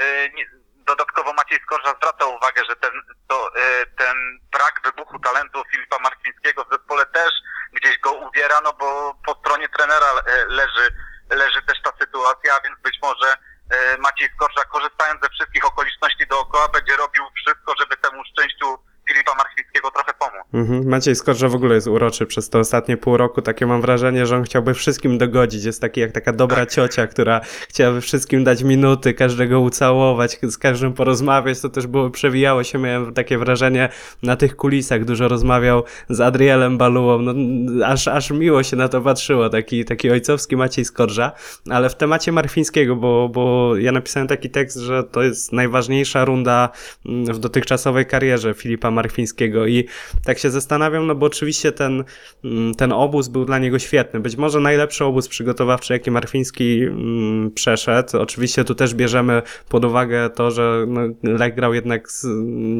y, 0.00 0.30
nie, 0.34 0.44
dodatkowo 0.86 1.32
Maciej 1.32 1.60
Skorża 1.60 1.94
zwraca 1.96 2.24
uwagę, 2.24 2.62
że 2.68 2.76
ten, 2.76 2.92
to, 3.28 3.48
y, 3.48 3.86
ten 3.98 4.16
brak 4.52 4.80
wybuchu 4.84 5.18
talentu 5.18 5.62
Filipa 5.70 5.98
Marcińskiego 5.98 6.64
w 6.64 6.72
zespole 6.72 7.06
też 7.06 7.32
gdzieś 7.72 7.98
go 7.98 8.12
uwiera, 8.12 8.60
no 8.64 8.72
bo 8.72 9.14
po 9.26 9.34
stronie 9.40 9.68
trenera 9.68 10.06
y, 10.06 10.46
leży, 10.46 10.84
leży 11.30 11.62
też 11.62 11.78
ta 11.84 11.92
sytuacja, 12.00 12.54
a 12.56 12.60
więc 12.60 12.80
być 12.80 12.98
może 13.02 13.28
y, 13.34 13.98
Maciej 13.98 14.28
Skorża 14.34 14.64
korzystając 14.64 15.22
ze 15.22 15.28
wszystkich 15.28 15.64
okoliczności 15.64 16.26
dookoła 16.26 16.68
będzie 16.68 16.96
robił 16.96 17.24
wszystko, 17.36 17.74
żeby 17.80 17.96
temu 17.96 18.24
szczęściu 18.24 18.78
Filipa 19.08 19.34
Marcińskiego 19.34 19.90
trochę 19.90 20.14
pomóc. 20.14 20.46
Mhm. 20.54 20.74
Maciej 20.86 21.16
Skorża 21.16 21.48
w 21.48 21.54
ogóle 21.54 21.74
jest 21.74 21.86
uroczy 21.86 22.26
przez 22.26 22.50
te 22.50 22.58
ostatnie 22.58 22.96
pół 22.96 23.16
roku. 23.16 23.42
Takie 23.42 23.66
mam 23.66 23.80
wrażenie, 23.80 24.26
że 24.26 24.36
on 24.36 24.42
chciałby 24.42 24.74
wszystkim 24.74 25.18
dogodzić. 25.18 25.64
Jest 25.64 25.80
taki 25.80 26.00
jak 26.00 26.12
taka 26.12 26.32
dobra 26.32 26.66
ciocia, 26.66 27.06
która 27.06 27.40
chciałaby 27.68 28.00
wszystkim 28.00 28.44
dać 28.44 28.62
minuty, 28.62 29.14
każdego 29.14 29.60
ucałować, 29.60 30.38
z 30.42 30.58
każdym 30.58 30.92
porozmawiać. 30.92 31.60
To 31.60 31.68
też 31.68 31.86
było, 31.86 32.10
przewijało 32.10 32.64
się, 32.64 32.78
miałem 32.78 33.14
takie 33.14 33.38
wrażenie 33.38 33.88
na 34.22 34.36
tych 34.36 34.56
kulisach. 34.56 35.04
Dużo 35.04 35.28
rozmawiał 35.28 35.82
z 36.08 36.20
Adrielem 36.20 36.78
Balułą. 36.78 37.18
No, 37.18 37.86
aż, 37.86 38.08
aż 38.08 38.30
miło 38.30 38.62
się 38.62 38.76
na 38.76 38.88
to 38.88 39.00
patrzyło. 39.00 39.48
Taki, 39.48 39.84
taki 39.84 40.10
ojcowski 40.10 40.56
Maciej 40.56 40.84
Skorża. 40.84 41.32
Ale 41.70 41.90
w 41.90 41.94
temacie 41.94 42.32
Marfińskiego, 42.32 42.96
bo, 42.96 43.28
bo 43.28 43.76
ja 43.76 43.92
napisałem 43.92 44.28
taki 44.28 44.50
tekst, 44.50 44.78
że 44.78 45.04
to 45.04 45.22
jest 45.22 45.52
najważniejsza 45.52 46.24
runda 46.24 46.68
mm, 47.06 47.34
w 47.34 47.38
dotychczasowej 47.38 48.06
karierze 48.06 48.54
Filipa 48.54 48.90
Marfińskiego 48.90 49.66
i 49.66 49.88
tak 50.24 50.38
się 50.38 50.46
się 50.46 50.50
zastanawiam, 50.76 51.06
no 51.06 51.14
bo 51.14 51.26
oczywiście 51.26 51.72
ten, 51.72 52.04
mm, 52.44 52.74
ten 52.74 52.92
obóz 52.92 53.28
był 53.28 53.44
dla 53.44 53.58
niego 53.58 53.78
świetny. 53.78 54.20
Być 54.20 54.36
może 54.36 54.60
najlepszy 54.60 55.04
obóz 55.04 55.28
przygotowawczy, 55.28 55.92
jaki 55.92 56.10
Marfiński 56.10 56.82
mm, 56.82 57.50
przeszedł. 57.50 58.18
Oczywiście 58.18 58.64
tu 58.64 58.74
też 58.74 58.94
bierzemy 58.94 59.42
pod 59.68 59.84
uwagę 59.84 60.30
to, 60.30 60.50
że 60.50 60.84
no, 60.88 61.00
Lech 61.22 61.54
grał 61.54 61.74
jednak 61.74 62.10
z 62.10 62.26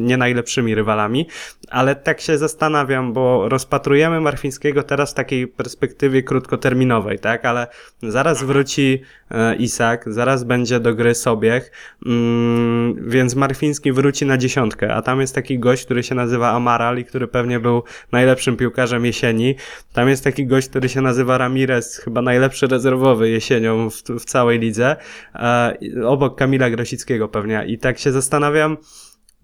nie 0.07 0.17
najlepszymi 0.17 0.75
rywalami, 0.75 1.27
ale 1.69 1.95
tak 1.95 2.21
się 2.21 2.37
zastanawiam, 2.37 3.13
bo 3.13 3.49
rozpatrujemy 3.49 4.21
Marfińskiego 4.21 4.83
teraz 4.83 5.11
w 5.11 5.13
takiej 5.13 5.47
perspektywie 5.47 6.23
krótkoterminowej, 6.23 7.19
tak? 7.19 7.45
Ale 7.45 7.67
zaraz 8.03 8.43
wróci 8.43 9.01
e, 9.31 9.55
Isak, 9.55 10.13
zaraz 10.13 10.43
będzie 10.43 10.79
do 10.79 10.95
gry 10.95 11.15
Sobiech, 11.15 11.71
mm, 12.05 13.09
więc 13.09 13.35
Marfiński 13.35 13.91
wróci 13.91 14.25
na 14.25 14.37
dziesiątkę, 14.37 14.93
a 14.93 15.01
tam 15.01 15.21
jest 15.21 15.35
taki 15.35 15.59
gość, 15.59 15.85
który 15.85 16.03
się 16.03 16.15
nazywa 16.15 16.51
Amaral 16.51 16.97
i 16.97 17.05
który 17.05 17.27
pewnie 17.27 17.59
był 17.59 17.83
najlepszym 18.11 18.57
piłkarzem 18.57 19.05
jesieni. 19.05 19.55
Tam 19.93 20.09
jest 20.09 20.23
taki 20.23 20.45
gość, 20.45 20.69
który 20.69 20.89
się 20.89 21.01
nazywa 21.01 21.37
Ramirez, 21.37 21.97
chyba 21.97 22.21
najlepszy 22.21 22.67
rezerwowy 22.67 23.29
jesienią 23.29 23.89
w, 23.89 23.95
w 24.19 24.25
całej 24.25 24.59
lidze, 24.59 24.95
e, 25.35 25.77
obok 26.05 26.37
Kamila 26.37 26.69
Grosickiego 26.69 27.27
pewnie. 27.27 27.63
I 27.67 27.77
tak 27.77 27.99
się 27.99 28.11
zastanawiam, 28.11 28.77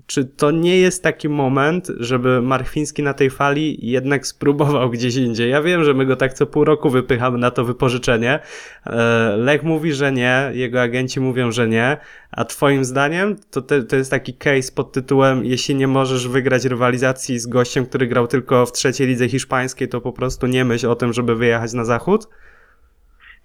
czy 0.08 0.26
to 0.26 0.52
nie 0.52 0.78
jest 0.78 1.04
taki 1.04 1.30
moment, 1.30 1.88
żeby 2.00 2.42
Marfiński 2.42 3.04
na 3.04 3.14
tej 3.14 3.30
fali 3.30 3.78
jednak 3.82 4.28
spróbował 4.28 4.90
gdzieś 4.90 5.16
indziej? 5.16 5.52
Ja 5.52 5.62
wiem, 5.62 5.84
że 5.84 5.94
my 5.94 6.06
go 6.06 6.16
tak 6.16 6.34
co 6.34 6.46
pół 6.46 6.66
roku 6.66 6.90
wypychamy 6.90 7.38
na 7.38 7.52
to 7.52 7.66
wypożyczenie. 7.66 8.40
E, 8.86 8.94
Lech 9.38 9.64
mówi, 9.64 9.94
że 9.94 10.12
nie, 10.12 10.52
jego 10.54 10.82
agenci 10.82 11.20
mówią, 11.20 11.52
że 11.52 11.68
nie. 11.68 11.98
A 12.32 12.46
twoim 12.46 12.86
zdaniem 12.86 13.36
to, 13.52 13.62
to 13.62 13.96
jest 13.96 14.12
taki 14.12 14.34
case 14.34 14.72
pod 14.76 14.92
tytułem 14.92 15.46
jeśli 15.46 15.76
nie 15.76 15.88
możesz 15.88 16.28
wygrać 16.28 16.66
rywalizacji 16.66 17.40
z 17.40 17.48
gościem, 17.48 17.86
który 17.86 18.08
grał 18.08 18.28
tylko 18.28 18.66
w 18.66 18.72
trzeciej 18.72 19.08
lidze 19.08 19.30
hiszpańskiej, 19.30 19.90
to 19.90 20.02
po 20.02 20.14
prostu 20.14 20.48
nie 20.48 20.66
myśl 20.66 20.90
o 20.90 20.96
tym, 20.96 21.14
żeby 21.14 21.36
wyjechać 21.36 21.74
na 21.74 21.86
zachód? 21.86 22.28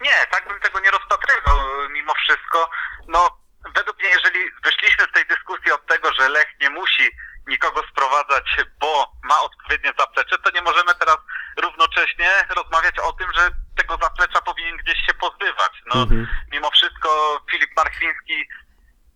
Nie, 0.04 0.26
tak 0.30 0.48
bym 0.48 0.60
tego 0.60 0.80
nie 0.80 0.90
rozpatrywał 0.90 1.56
mimo 1.92 2.12
wszystko. 2.14 2.70
No, 3.08 3.37
według 3.78 3.98
mnie, 3.98 4.08
jeżeli 4.08 4.40
wyszliśmy 4.64 5.04
z 5.04 5.12
tej 5.12 5.26
dyskusji 5.26 5.72
od 5.72 5.86
tego, 5.86 6.12
że 6.12 6.28
Lech 6.28 6.48
nie 6.60 6.70
musi 6.70 7.10
nikogo 7.46 7.82
sprowadzać, 7.90 8.56
bo 8.80 9.12
ma 9.24 9.40
odpowiednie 9.40 9.92
zaplecze, 9.98 10.38
to 10.38 10.50
nie 10.50 10.62
możemy 10.62 10.94
teraz 10.94 11.16
równocześnie 11.62 12.30
rozmawiać 12.56 12.98
o 12.98 13.12
tym, 13.12 13.32
że 13.34 13.50
tego 13.76 13.98
zaplecza 14.02 14.40
powinien 14.40 14.76
gdzieś 14.76 14.98
się 15.06 15.14
pozbywać. 15.14 15.72
No, 15.86 16.02
Mhm. 16.02 16.28
mimo 16.52 16.70
wszystko 16.70 17.40
Filip 17.50 17.70
Marchwiński 17.76 18.48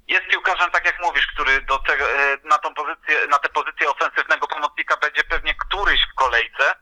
jest 0.08 0.26
piłkarzem, 0.30 0.70
tak 0.70 0.84
jak 0.86 1.00
mówisz, 1.00 1.26
który 1.26 1.60
do 1.60 1.78
tego, 1.78 2.10
e, 2.10 2.36
na 2.44 2.58
tą 2.58 2.74
pozycję, 2.74 3.26
na 3.26 3.38
tę 3.38 3.48
pozycję 3.48 3.90
ofensywnego 3.90 4.46
pomocnika 4.48 4.96
będzie 4.96 5.24
pewnie 5.24 5.54
któryś 5.54 6.00
w 6.12 6.14
kolejce, 6.14 6.74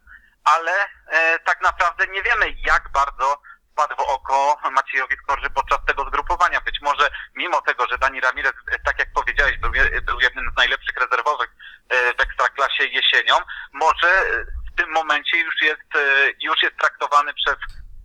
ale 0.45 0.73
e, 1.09 1.39
tak 1.39 1.61
naprawdę 1.61 2.07
nie 2.07 2.23
wiemy, 2.23 2.47
jak 2.67 2.89
bardzo 2.93 3.43
wpadł 3.73 3.97
w 3.97 4.01
oko 4.01 4.57
Maciejowi 4.71 5.17
Skorży 5.23 5.51
podczas 5.51 5.79
tego 5.87 6.05
zgrupowania. 6.05 6.61
Być 6.61 6.81
może 6.83 7.11
mimo 7.35 7.63
tego, 7.63 7.87
że 7.91 7.99
Dani 7.99 8.21
Ramirez, 8.21 8.53
e, 8.73 8.79
tak 8.79 8.99
jak 8.99 9.09
powiedziałeś, 9.15 9.57
był, 9.59 9.75
je- 9.75 10.01
był 10.01 10.21
jednym 10.21 10.51
z 10.53 10.57
najlepszych 10.57 10.97
rezerwowych 10.97 11.51
e, 11.89 12.15
w 12.15 12.21
Ekstraklasie 12.21 12.85
jesienią, 12.85 13.35
może 13.73 14.09
e, 14.21 14.45
w 14.73 14.77
tym 14.77 14.91
momencie 14.91 15.39
już 15.39 15.55
jest, 15.63 15.97
e, 15.97 16.01
już 16.41 16.63
jest 16.63 16.77
traktowany 16.77 17.35
przez 17.35 17.57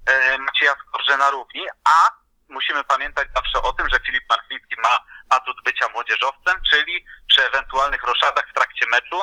e, 0.08 0.38
Macieja 0.38 0.76
Skorżę 0.88 1.18
na 1.18 1.30
równi, 1.30 1.66
a 1.86 2.10
musimy 2.50 2.84
pamiętać 2.84 3.28
zawsze 3.36 3.62
o 3.62 3.74
tym, 3.74 3.90
że 3.90 4.00
Filip 4.06 4.24
Markwiński 4.30 4.76
ma 4.84 5.00
atut 5.30 5.58
bycia 5.64 5.90
młodzieżowcem, 5.90 6.62
czyli 6.72 7.06
przy 7.30 7.46
ewentualnych 7.48 8.04
roszadach 8.04 8.46
w 8.50 8.54
trakcie 8.54 8.86
meczu 8.88 9.22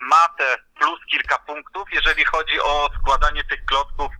ma 0.00 0.28
te 0.28 0.56
plus 0.78 1.00
kilka 1.10 1.38
punktów, 1.38 1.88
jeżeli 1.92 2.24
chodzi 2.24 2.60
o 2.60 2.90
składanie 3.00 3.44
tych 3.44 3.64
klocków 3.64 4.12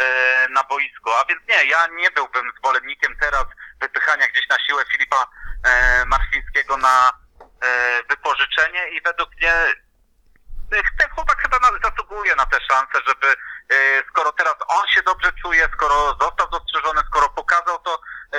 e, 0.00 0.48
na 0.48 0.64
boisku. 0.64 1.10
A 1.12 1.24
więc 1.24 1.40
nie, 1.48 1.64
ja 1.64 1.86
nie 1.86 2.10
byłbym 2.10 2.52
zwolennikiem 2.58 3.16
teraz 3.20 3.44
wypychania 3.80 4.28
gdzieś 4.28 4.48
na 4.48 4.56
siłę 4.66 4.82
Filipa 4.92 5.26
e, 5.66 6.04
Markwińskiego 6.06 6.76
na 6.76 7.12
e, 7.62 8.02
wypożyczenie 8.08 8.88
i 8.88 9.00
według 9.02 9.30
mnie 9.36 9.52
e, 9.52 10.82
ten 10.98 11.10
chłopak 11.14 11.42
chyba 11.42 11.58
na, 11.58 11.68
zasługuje 11.90 12.36
na 12.36 12.46
tę 12.46 12.58
szansę, 12.70 12.98
żeby 13.06 13.26
e, 13.70 14.02
skoro 14.10 14.32
teraz 14.32 14.54
on 14.68 14.86
się 14.88 15.02
dobrze 15.02 15.32
czuje, 15.42 15.64
skoro 15.76 16.16
został 16.20 16.48
dostrzeżony, 16.50 17.00
skoro 17.08 17.28
pokazał 17.28 17.78
to 17.78 17.98
e, 18.32 18.38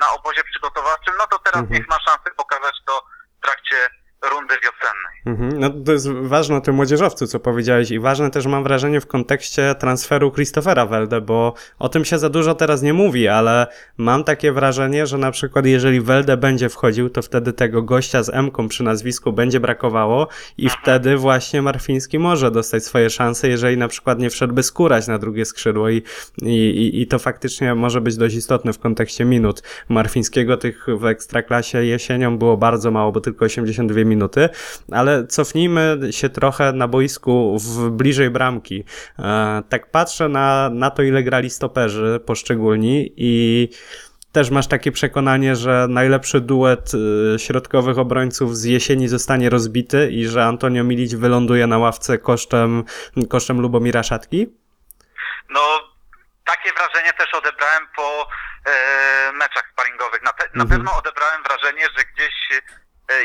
na 0.00 0.12
obozie 0.12 0.44
przygotowawczym, 0.44 1.14
no 1.18 1.26
to 1.26 1.38
teraz 1.38 1.60
Mhm. 1.62 1.72
niech 1.72 1.88
ma 1.88 1.98
szansę 2.00 2.30
pokazać 2.36 2.74
to 2.86 3.04
w 3.38 3.44
trakcie 3.44 3.76
rundy 4.22 4.54
wiosennej. 4.60 5.16
Mhm. 5.34 5.60
No 5.60 5.70
to 5.70 5.92
jest 5.92 6.08
ważne 6.08 6.56
o 6.56 6.60
tym 6.60 6.74
młodzieżowcu, 6.74 7.26
co 7.26 7.40
powiedziałeś 7.40 7.90
i 7.90 7.98
ważne 7.98 8.30
też 8.30 8.46
mam 8.46 8.64
wrażenie 8.64 9.00
w 9.00 9.06
kontekście 9.06 9.74
transferu 9.78 10.32
Christophera 10.32 10.86
Welde, 10.86 11.20
bo 11.20 11.54
o 11.78 11.88
tym 11.88 12.04
się 12.04 12.18
za 12.18 12.28
dużo 12.28 12.54
teraz 12.54 12.82
nie 12.82 12.92
mówi, 12.92 13.28
ale 13.28 13.66
mam 13.96 14.24
takie 14.24 14.52
wrażenie, 14.52 15.06
że 15.06 15.18
na 15.18 15.30
przykład 15.30 15.66
jeżeli 15.66 16.00
Welde 16.00 16.36
będzie 16.36 16.68
wchodził, 16.68 17.10
to 17.10 17.22
wtedy 17.22 17.52
tego 17.52 17.82
gościa 17.82 18.22
z 18.22 18.28
M-ką 18.28 18.68
przy 18.68 18.82
nazwisku 18.82 19.32
będzie 19.32 19.60
brakowało 19.60 20.28
i 20.58 20.68
wtedy 20.68 21.16
właśnie 21.16 21.62
Marfiński 21.62 22.18
może 22.18 22.50
dostać 22.50 22.84
swoje 22.84 23.10
szanse, 23.10 23.48
jeżeli 23.48 23.76
na 23.76 23.88
przykład 23.88 24.18
nie 24.18 24.30
wszedłby 24.30 24.62
skórać 24.62 25.06
na 25.06 25.18
drugie 25.18 25.44
skrzydło 25.44 25.88
i, 25.90 26.02
i, 26.42 26.48
i, 26.48 27.00
i 27.02 27.06
to 27.06 27.18
faktycznie 27.18 27.74
może 27.74 28.00
być 28.00 28.16
dość 28.16 28.36
istotne 28.36 28.72
w 28.72 28.78
kontekście 28.78 29.24
minut. 29.24 29.62
Marfińskiego 29.88 30.56
tych 30.56 30.86
w 30.98 31.04
Ekstraklasie 31.04 31.84
jesienią 31.84 32.38
było 32.38 32.56
bardzo 32.56 32.90
mało, 32.90 33.12
bo 33.12 33.20
tylko 33.20 33.44
82 33.44 34.04
minuty, 34.04 34.48
ale 34.90 35.23
cofnijmy 35.26 35.98
się 36.10 36.28
trochę 36.28 36.72
na 36.72 36.88
boisku 36.88 37.58
w 37.58 37.90
bliżej 37.90 38.30
bramki. 38.30 38.84
E, 39.18 39.62
tak 39.68 39.90
patrzę 39.90 40.28
na, 40.28 40.70
na 40.70 40.90
to, 40.90 41.02
ile 41.02 41.22
grali 41.22 41.50
stoperzy 41.50 42.20
poszczególni 42.26 43.12
i 43.16 43.68
też 44.32 44.50
masz 44.50 44.66
takie 44.66 44.92
przekonanie, 44.92 45.56
że 45.56 45.86
najlepszy 45.88 46.40
duet 46.40 46.92
y, 46.94 47.38
środkowych 47.38 47.98
obrońców 47.98 48.56
z 48.56 48.64
jesieni 48.64 49.08
zostanie 49.08 49.50
rozbity 49.50 50.10
i 50.10 50.26
że 50.26 50.44
Antonio 50.44 50.84
Milić 50.84 51.16
wyląduje 51.16 51.66
na 51.66 51.78
ławce 51.78 52.18
kosztem, 52.18 52.84
kosztem 53.30 53.60
Lubomira 53.60 54.02
Szatki? 54.02 54.46
No, 55.50 55.60
takie 56.44 56.70
wrażenie 56.72 57.12
też 57.12 57.34
odebrałem 57.34 57.82
po 57.96 58.26
e, 58.70 59.32
meczach 59.32 59.64
sparingowych. 59.72 60.22
Na, 60.22 60.30
pe- 60.30 60.56
na 60.56 60.62
Mhm. 60.62 60.68
pewno 60.68 60.98
odebrałem 60.98 61.42
wrażenie, 61.42 61.82
że 61.98 62.04
gdzieś, 62.14 62.34
e, 62.58 62.60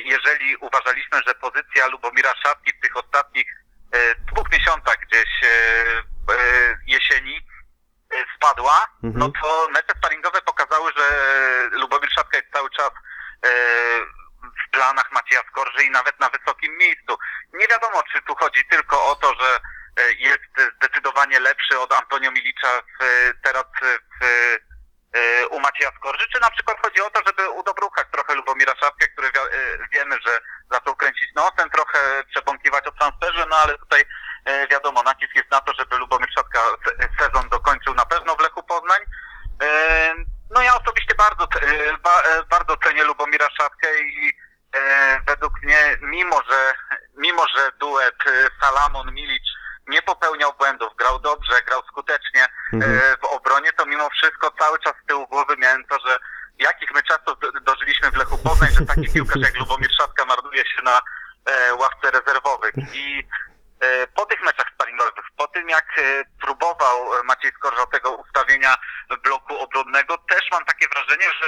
jeżeli 0.06 0.56
uważaliśmy, 0.56 1.22
że 1.28 1.36
pozycja 1.36 1.88
Lubomira 1.88 2.34
Szatki 2.44 2.72
w 2.78 2.82
tych 2.82 2.98
ostatnich 2.98 3.48
e, 3.94 4.16
dwóch 4.16 4.52
miesiącach 4.52 4.98
gdzieś 5.00 5.30
e, 5.44 5.48
e, 5.48 6.78
jesieni 6.88 7.38
e, 8.12 8.26
spadła, 8.36 8.88
Mhm. 9.04 9.20
no 9.20 9.32
to 9.42 9.68
mecze 9.72 9.94
sparingowe 9.98 10.42
pokazały, 10.42 10.92
że 10.98 11.06
Lubomir 11.72 12.12
Szatka 12.12 12.38
jest 12.38 12.52
cały 12.54 12.70
czas 12.70 12.92
e, 13.46 13.50
w 14.68 14.72
planach 14.72 15.12
Macieja 15.12 15.42
Skorży 15.52 15.84
i 15.84 15.90
nawet 15.92 16.20
na 16.20 16.30
wysokim 16.30 16.78
miejscu. 16.78 17.18
Nie 17.54 17.68
wiadomo, 17.68 18.04
czy 18.14 18.22
tu 18.22 18.36
chodzi 18.36 18.66
tylko 18.66 19.08
o 19.12 19.16
to, 19.16 19.34
że 19.40 19.60
e, 19.98 20.12
jest 20.14 20.74
zdecydowanie 20.76 21.40
lepszy 21.40 21.80
od 21.80 21.94
Antonio 21.94 22.32
Milicza 22.32 22.82
w, 22.82 23.04
teraz 23.44 23.64
w, 23.82 24.24
e, 24.24 24.28
u 25.50 25.60
Macieja 25.60 25.92
Skorży, 25.98 26.26
czy 26.34 26.40
na 26.40 26.52
przykład 26.52 26.78
chodzi 26.82 27.02
o 27.02 27.10
to, 27.10 27.22
żeby 27.26 27.50
udobruchać 27.50 28.08
trochę 28.12 28.36
Lubomira 28.36 28.76
Szapkę, 28.76 29.08
który 29.08 29.28
e, 29.28 29.32
wiemy, 29.94 30.16
że 30.26 30.40
zaczął 30.72 30.96
kręcić 30.96 31.30
nosem, 31.36 31.70
trochę 31.70 32.24
przebąkiwać 32.32 32.88
o 32.88 32.92
transferze, 32.92 33.46
no 33.50 33.56
ale 33.56 33.78
tutaj 33.78 34.06
e, 34.46 34.68
wiadomo, 34.68 35.04
nacisk 35.04 35.36
jest 35.36 35.52
na 35.52 35.62
to, 35.62 35.74
żeby 35.74 35.98
Lubomir 35.98 36.30
Szapka 36.36 36.60
se- 36.86 37.10
sezon 37.26 37.50
dokończył 37.50 37.94
na 37.94 38.06
pewno 38.06 38.36
w 38.36 38.40
Lechu 38.42 38.64
Poznań. 38.64 39.00
No 40.50 40.62
ja 40.62 40.76
osobiście 40.76 41.16
bardzo, 41.16 41.48
bardzo 42.50 42.78
cenię 42.78 43.04
Lubomira 43.04 43.48
Szapkę 43.58 44.00
i 44.00 44.34
według 45.28 45.54
mnie, 45.64 45.98
mimo 46.02 46.42
że, 46.50 46.74
mimo 47.18 47.46
że 47.56 47.72
duet 47.80 48.16
Salamon-Milic 48.62 49.59
nie 49.90 50.02
popełniał 50.02 50.54
błędów, 50.54 50.96
grał 50.96 51.20
dobrze, 51.20 51.62
grał 51.68 51.82
skutecznie 51.88 52.46
Mhm. 52.74 52.98
e, 52.98 53.18
w 53.18 53.24
obronie, 53.26 53.74
to 53.74 53.86
mimo 53.86 54.10
wszystko 54.10 54.52
cały 54.60 54.80
czas 54.80 54.94
z 55.04 55.08
tyłu 55.08 55.28
głowy 55.28 55.56
miałem 55.58 55.86
to, 55.86 56.00
że 56.08 56.18
jakich 56.60 56.92
my 56.92 57.04
czasów 57.04 57.40
do- 57.40 57.52
dożyliśmy 57.62 58.12
w 58.12 58.16
Lechu 58.18 58.38
Poznań, 58.38 58.70
że 58.80 58.86
taki 58.86 59.14
piłkarz 59.14 59.42
jak 59.44 59.56
Lubomir 59.60 59.92
Szatka 59.98 60.26
marnuje 60.26 60.64
się 60.66 60.82
na 60.84 61.02
e, 61.46 61.74
ławce 61.74 62.12
rezerwowych 62.12 62.74
i 62.94 63.28
e, 63.82 64.08
po 64.08 64.26
tych 64.26 64.42
meczach 64.42 64.68
sparingowych, 64.74 65.14
po 65.38 65.48
tym 65.48 65.70
jak 65.70 65.86
próbował 66.42 67.24
Maciej 67.24 67.52
Skorża 67.52 67.86
tego 67.86 68.12
ustawienia 68.12 68.76
bloku 69.24 69.58
obronnego, 69.58 70.18
też 70.18 70.42
mam 70.52 70.66
takie 70.66 70.88
wrażenie, 70.88 71.26
że 71.42 71.48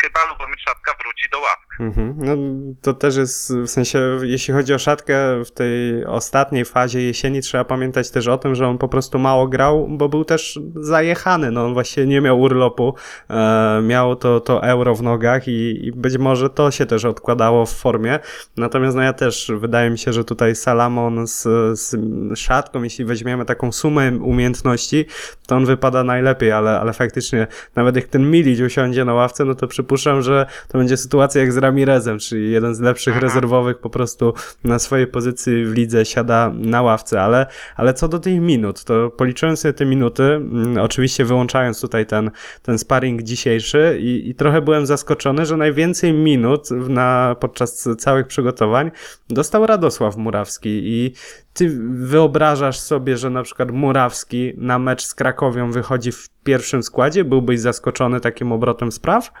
chyba 0.00 0.24
Lubomir 0.24 0.60
Szatka 0.60 0.94
wróci 1.00 1.28
do 1.28 1.40
ław. 1.40 1.58
Mhm. 1.82 2.14
No, 2.18 2.36
to 2.82 2.94
też 2.94 3.16
jest 3.16 3.54
w 3.54 3.66
sensie, 3.66 4.18
jeśli 4.22 4.54
chodzi 4.54 4.74
o 4.74 4.78
szatkę 4.78 5.44
w 5.44 5.50
tej 5.50 6.04
ostatniej 6.04 6.64
fazie 6.64 7.02
jesieni, 7.02 7.40
trzeba 7.40 7.64
pamiętać 7.64 8.10
też 8.10 8.28
o 8.28 8.38
tym, 8.38 8.54
że 8.54 8.68
on 8.68 8.78
po 8.78 8.88
prostu 8.88 9.18
mało 9.18 9.48
grał, 9.48 9.88
bo 9.90 10.08
był 10.08 10.24
też 10.24 10.60
zajechany. 10.74 11.50
No, 11.50 11.64
on 11.64 11.74
właśnie 11.74 12.06
nie 12.06 12.20
miał 12.20 12.40
urlopu, 12.40 12.94
e, 13.30 13.80
miał 13.82 14.16
to, 14.16 14.40
to 14.40 14.62
euro 14.62 14.94
w 14.94 15.02
nogach 15.02 15.48
i, 15.48 15.86
i 15.86 15.92
być 15.92 16.18
może 16.18 16.50
to 16.50 16.70
się 16.70 16.86
też 16.86 17.04
odkładało 17.04 17.66
w 17.66 17.72
formie. 17.72 18.18
Natomiast 18.56 18.96
no 18.96 19.02
ja 19.02 19.12
też 19.12 19.52
wydaje 19.58 19.90
mi 19.90 19.98
się, 19.98 20.12
że 20.12 20.24
tutaj 20.24 20.56
Salamon 20.56 21.26
z, 21.26 21.42
z 21.80 21.96
szatką, 22.38 22.82
jeśli 22.82 23.04
weźmiemy 23.04 23.44
taką 23.44 23.72
sumę 23.72 24.12
umiejętności, 24.20 25.06
to 25.46 25.56
on 25.56 25.64
wypada 25.64 26.04
najlepiej, 26.04 26.52
ale, 26.52 26.80
ale 26.80 26.92
faktycznie 26.92 27.46
nawet 27.76 27.96
jak 27.96 28.04
ten 28.04 28.30
Milić 28.30 28.60
usiądzie 28.60 29.04
na 29.04 29.14
ławce, 29.14 29.44
no 29.44 29.54
to 29.54 29.66
przypuszczam, 29.66 30.22
że 30.22 30.46
to 30.68 30.78
będzie 30.78 30.96
sytuacja 30.96 31.40
jak 31.40 31.52
z 31.52 31.58
Ramirezem, 31.72 32.18
czyli 32.18 32.52
jeden 32.52 32.74
z 32.74 32.80
lepszych 32.80 33.12
Aha. 33.12 33.20
rezerwowych 33.20 33.78
po 33.78 33.90
prostu 33.90 34.34
na 34.64 34.78
swojej 34.78 35.06
pozycji 35.06 35.64
w 35.64 35.72
lidze 35.72 36.04
siada 36.04 36.50
na 36.54 36.82
ławce, 36.82 37.22
ale, 37.22 37.46
ale 37.76 37.94
co 37.94 38.08
do 38.08 38.18
tych 38.18 38.40
minut, 38.40 38.84
to 38.84 39.10
policzyłem 39.10 39.56
sobie 39.56 39.72
te 39.72 39.86
minuty, 39.86 40.22
mm, 40.22 40.78
oczywiście 40.78 41.24
wyłączając 41.24 41.80
tutaj 41.80 42.06
ten, 42.06 42.30
ten 42.62 42.78
sparring 42.78 43.22
dzisiejszy 43.22 43.98
i, 44.00 44.30
i 44.30 44.34
trochę 44.34 44.60
byłem 44.60 44.86
zaskoczony, 44.86 45.46
że 45.46 45.56
najwięcej 45.56 46.12
minut 46.12 46.70
na, 46.70 47.36
podczas 47.40 47.88
całych 47.98 48.26
przygotowań 48.26 48.90
dostał 49.28 49.66
Radosław 49.66 50.16
Murawski 50.16 50.68
i 50.68 51.14
ty 51.54 51.78
wyobrażasz 51.90 52.80
sobie, 52.80 53.16
że 53.16 53.30
na 53.30 53.42
przykład 53.42 53.70
Murawski 53.70 54.52
na 54.56 54.78
mecz 54.78 55.04
z 55.04 55.14
Krakowią 55.14 55.72
wychodzi 55.72 56.12
w 56.12 56.28
pierwszym 56.44 56.82
składzie? 56.82 57.24
Byłbyś 57.24 57.60
zaskoczony 57.60 58.20
takim 58.20 58.52
obrotem 58.52 58.92
spraw? 58.92 59.32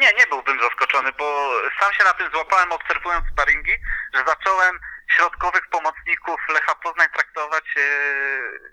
Nie, 0.00 0.06
nie 0.06 0.26
byłbym 0.30 0.58
sam 1.92 1.98
się 1.98 2.04
na 2.04 2.14
tym 2.14 2.30
złapałem 2.32 2.72
obserwując 2.72 3.26
sparingi, 3.32 3.72
że 4.14 4.24
zacząłem 4.26 4.80
środkowych 5.16 5.68
pomocników 5.70 6.40
Lecha 6.48 6.74
Poznań 6.74 7.08
traktować 7.14 7.64
e, 7.76 7.80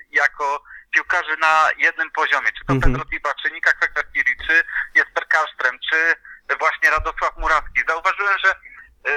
jako 0.09 0.63
piłkarzy 0.93 1.37
na 1.37 1.69
jednym 1.77 2.11
poziomie. 2.11 2.47
Czy 2.47 2.65
to 2.65 2.73
Mhm. 2.73 2.93
Pedro 2.93 3.09
Tiba, 3.09 3.33
czy 3.41 3.51
Nika 3.51 3.73
Kwekwerkiri, 3.73 4.37
czy 4.47 4.63
Jesper 4.95 5.23
Karlström, 5.27 5.79
czy 5.89 6.15
właśnie 6.59 6.89
Radosław 6.89 7.37
Murawski. 7.37 7.81
Zauważyłem, 7.87 8.37
że 8.45 8.51
e, 8.51 9.13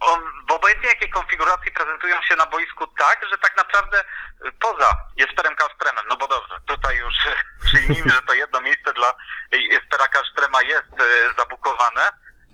on 0.00 0.20
w 0.48 0.52
obojętnie 0.52 0.88
jakiej 0.88 1.10
konfiguracji 1.10 1.72
prezentują 1.72 2.22
się 2.22 2.36
na 2.36 2.46
boisku 2.46 2.86
tak, 2.86 3.26
że 3.30 3.38
tak 3.38 3.56
naprawdę 3.56 4.00
e, 4.00 4.52
poza 4.60 4.96
Jesperem 5.16 5.54
Karlströmem, 5.56 6.04
no 6.08 6.16
bo 6.16 6.28
dobrze, 6.28 6.60
tutaj 6.66 6.96
już 6.96 7.14
przyjmijmy, 7.66 8.10
że 8.10 8.22
to 8.22 8.34
jedno 8.34 8.60
miejsce 8.60 8.92
dla 8.92 9.14
Jespera 9.52 10.06
Karlströma 10.06 10.62
jest 10.64 11.00
e, 11.00 11.34
zabukowane, 11.38 12.02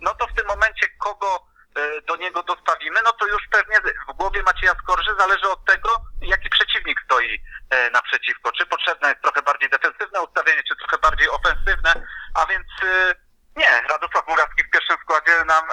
no 0.04 0.14
to 0.14 0.26
w 0.26 0.34
tym 0.36 0.46
momencie 0.46 0.86
kogo 0.98 1.30
e, 1.76 2.00
do 2.08 2.16
niego 2.16 2.42
dostawimy, 2.42 3.00
no 3.04 3.12
to 3.12 3.26
już 3.26 3.42
pewnie 3.50 3.76
w 4.08 4.12
głowie 4.16 4.42
Macieja 4.42 4.74
Skorży 4.82 5.10
zależy 5.18 5.48
od 5.50 5.64
tego, 5.64 5.90
jaki 6.22 6.48
przeciwnik 6.50 6.98
stoi 7.04 7.40
e, 7.70 7.90
naprzeciwko. 7.90 8.52
Czy 8.52 8.66
potrzebne 8.66 9.08
jest 9.08 9.22
trochę 9.22 9.42
bardziej 9.42 9.68
defensywne 9.70 10.22
ustawienie, 10.22 10.62
czy 10.68 10.76
trochę 10.76 10.98
bardziej 10.98 11.28
ofensywne, 11.28 11.92
a 12.34 12.46
więc 12.46 12.66
e, 12.82 13.14
nie, 13.56 13.82
Radosław 13.90 14.28
Murawski 14.28 14.62
w 14.64 14.70
pierwszym 14.70 14.96
składzie 15.02 15.44
nam 15.46 15.64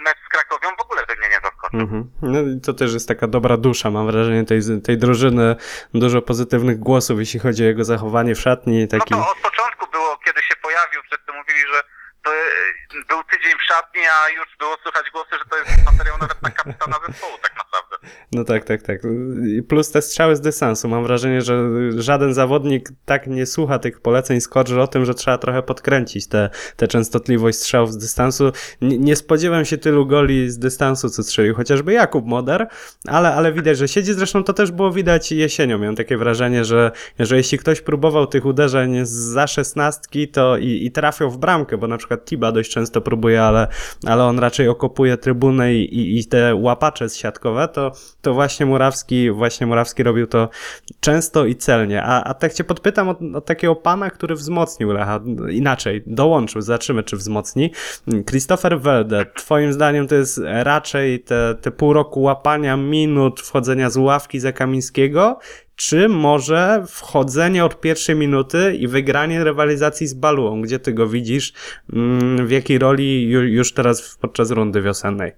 mecz 0.00 0.18
z 0.26 0.28
Krakowią 0.28 0.76
w 0.76 0.80
ogóle 0.80 1.06
by 1.06 1.16
mnie 1.16 1.28
nie 1.28 1.40
zaskoczył. 1.44 1.80
Mhm. 1.80 2.10
No 2.22 2.40
i 2.40 2.60
to 2.60 2.72
też 2.72 2.92
jest 2.92 3.08
taka 3.08 3.26
dobra 3.26 3.56
dusza, 3.56 3.90
mam 3.90 4.06
wrażenie, 4.06 4.44
tej, 4.44 4.60
tej 4.86 4.98
drużyny. 4.98 5.56
Dużo 5.94 6.22
pozytywnych 6.22 6.78
głosów, 6.78 7.18
jeśli 7.18 7.40
chodzi 7.40 7.62
o 7.64 7.66
jego 7.66 7.84
zachowanie 7.84 8.34
w 8.34 8.40
szatni. 8.40 8.88
Taki... 8.88 9.14
No 9.14 9.24
to 9.24 9.30
od 9.30 9.38
początku 9.38 9.90
było, 9.90 10.18
kiedy 10.24 10.42
się 10.42 10.56
pojawił, 10.62 11.02
wszyscy 11.02 11.32
mówili, 11.32 11.60
że 11.72 11.82
to 12.24 12.30
e, 12.34 13.04
był 13.08 13.24
tydzień 13.24 13.52
w 13.58 13.61
szatni, 13.72 14.00
a 14.06 14.28
już 14.28 14.56
było 14.58 14.76
słychać 14.82 15.10
głosy, 15.10 15.38
że 15.38 15.44
to 15.44 15.56
jest 15.56 15.84
materiał 15.84 16.18
nawet 16.18 16.42
na 16.42 16.50
kapitana 16.50 16.96
zespołu 17.06 17.38
tak. 17.38 17.61
No 18.32 18.44
tak, 18.44 18.64
tak, 18.64 18.82
tak. 18.82 19.02
Plus 19.68 19.90
te 19.90 20.02
strzały 20.02 20.36
z 20.36 20.40
dystansu. 20.40 20.88
Mam 20.88 21.02
wrażenie, 21.02 21.42
że 21.42 21.70
żaden 21.96 22.34
zawodnik 22.34 22.88
tak 23.04 23.26
nie 23.26 23.46
słucha 23.46 23.78
tych 23.78 24.00
poleceń 24.00 24.40
Skorży 24.40 24.80
o 24.80 24.86
tym, 24.86 25.04
że 25.04 25.14
trzeba 25.14 25.38
trochę 25.38 25.62
podkręcić 25.62 26.26
tę 26.26 26.50
te, 26.76 26.88
częstotliwość 26.88 27.58
strzałów 27.58 27.92
z 27.92 27.96
dystansu. 27.96 28.52
Nie, 28.80 28.98
nie 28.98 29.16
spodziewam 29.16 29.64
się 29.64 29.78
tylu 29.78 30.06
goli 30.06 30.50
z 30.50 30.58
dystansu, 30.58 31.08
co 31.08 31.22
strzelił 31.22 31.54
chociażby 31.54 31.92
Jakub 31.92 32.26
Moder, 32.26 32.66
ale, 33.08 33.34
ale 33.34 33.52
widać, 33.52 33.78
że 33.78 33.88
siedzi. 33.88 34.14
Zresztą 34.14 34.44
to 34.44 34.52
też 34.52 34.70
było 34.70 34.90
widać 34.90 35.32
jesienią. 35.32 35.78
Miałem 35.78 35.96
takie 35.96 36.16
wrażenie, 36.16 36.64
że, 36.64 36.90
że 37.18 37.36
jeśli 37.36 37.58
ktoś 37.58 37.80
próbował 37.80 38.26
tych 38.26 38.46
uderzeń 38.46 38.96
za 39.02 39.46
szesnastki, 39.46 40.28
to 40.28 40.56
i, 40.56 40.86
i 40.86 40.92
trafiał 40.92 41.30
w 41.30 41.38
bramkę, 41.38 41.78
bo 41.78 41.86
na 41.86 41.98
przykład 41.98 42.24
Tiba 42.24 42.52
dość 42.52 42.70
często 42.70 43.00
próbuje, 43.00 43.42
ale, 43.42 43.68
ale 44.06 44.24
on 44.24 44.38
raczej 44.38 44.68
okopuje 44.68 45.16
trybunę 45.16 45.74
i, 45.74 45.98
i, 45.98 46.18
i 46.18 46.24
te 46.24 46.54
łapacze 46.54 47.08
siatkowe, 47.08 47.68
to, 47.68 47.91
to 48.22 48.34
właśnie 48.34 48.66
Murawski, 48.66 49.30
właśnie 49.30 49.66
Murawski 49.66 50.02
robił 50.02 50.26
to 50.26 50.48
często 51.00 51.44
i 51.46 51.56
celnie. 51.56 52.02
A, 52.02 52.24
a 52.24 52.34
tak 52.34 52.52
cię 52.52 52.64
podpytam 52.64 53.08
o, 53.08 53.16
o 53.34 53.40
takiego 53.40 53.76
pana, 53.76 54.10
który 54.10 54.34
wzmocnił 54.34 54.92
Lecha. 54.92 55.20
Inaczej, 55.50 56.02
dołączył, 56.06 56.62
zobaczymy 56.62 57.02
czy 57.02 57.16
wzmocni. 57.16 57.72
Christopher 58.30 58.80
Welde, 58.80 59.26
twoim 59.36 59.72
zdaniem 59.72 60.08
to 60.08 60.14
jest 60.14 60.40
raczej 60.44 61.20
te, 61.20 61.54
te 61.60 61.70
pół 61.70 61.92
roku 61.92 62.22
łapania 62.22 62.76
minut, 62.76 63.40
wchodzenia 63.40 63.90
z 63.90 63.96
ławki 63.96 64.40
za 64.40 64.52
Kamińskiego, 64.52 65.38
czy 65.76 66.08
może 66.08 66.84
wchodzenie 66.88 67.64
od 67.64 67.80
pierwszej 67.80 68.16
minuty 68.16 68.74
i 68.74 68.88
wygranie 68.88 69.44
rywalizacji 69.44 70.06
z 70.06 70.14
Baluą? 70.14 70.62
Gdzie 70.62 70.78
ty 70.78 70.92
go 70.92 71.08
widzisz? 71.08 71.52
Mm, 71.92 72.46
W 72.46 72.50
jakiej 72.50 72.78
roli 72.78 73.28
ju- 73.30 73.48
już 73.48 73.74
teraz 73.74 74.18
podczas 74.20 74.50
rundy 74.50 74.82
wiosennej? 74.82 75.32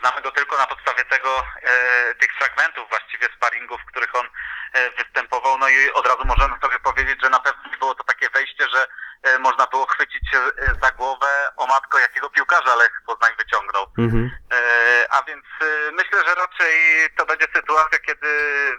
Znamy 0.00 0.22
go 0.22 0.30
tylko 0.36 0.56
na 0.56 0.63
tego, 1.24 1.44
e, 1.62 2.14
tych 2.14 2.30
fragmentów 2.38 2.88
właściwie 2.88 3.26
sparingów, 3.36 3.80
w 3.80 3.84
których 3.84 4.14
on 4.14 4.26
e, 4.72 4.90
występował. 4.90 5.58
No 5.58 5.68
i 5.68 5.92
od 5.92 6.06
razu 6.06 6.22
możemy 6.24 6.54
sobie 6.62 6.78
powiedzieć, 6.78 7.22
że 7.22 7.30
na 7.30 7.40
pewno 7.40 7.62
nie 7.70 7.76
było 7.76 7.94
to 7.94 8.04
takie 8.04 8.30
wejście, 8.30 8.68
że 8.74 8.86
e, 9.22 9.38
można 9.38 9.66
było 9.66 9.86
chwycić 9.86 10.30
się 10.30 10.38
za 10.82 10.90
głowę 10.90 11.26
o 11.56 11.66
matko, 11.66 11.98
jakiego 11.98 12.30
piłkarza 12.30 12.74
Lech 12.74 13.02
Poznań 13.06 13.32
wyciągnął. 13.38 13.86
Mhm. 13.98 14.30
A 15.10 15.22
więc 15.22 15.44
myślę, 15.92 16.18
że 16.26 16.34
raczej 16.34 16.74
to 17.16 17.26
będzie 17.26 17.46
sytuacja, 17.54 17.98
kiedy 17.98 18.28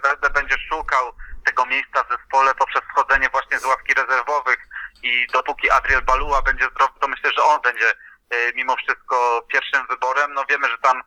Welde 0.03 0.29
będzie 0.29 0.55
szukał 0.69 1.13
tego 1.45 1.65
miejsca 1.65 2.03
w 2.03 2.10
zespole 2.10 2.55
poprzez 2.55 2.81
wchodzenie 2.91 3.29
właśnie 3.29 3.60
z 3.60 3.65
ławki 3.65 3.93
rezerwowych 3.93 4.58
i 5.03 5.27
dopóki 5.34 5.71
Adriel 5.71 6.01
Balua 6.01 6.41
będzie 6.41 6.65
zdrowy, 6.71 6.93
to 7.01 7.08
myślę, 7.08 7.31
że 7.38 7.43
on 7.43 7.62
będzie 7.62 7.93
mimo 8.55 8.75
wszystko 8.75 9.45
pierwszym 9.51 9.88
wyborem. 9.88 10.34
No 10.34 10.45
wiemy, 10.49 10.67
że 10.69 10.77
tam 10.77 11.03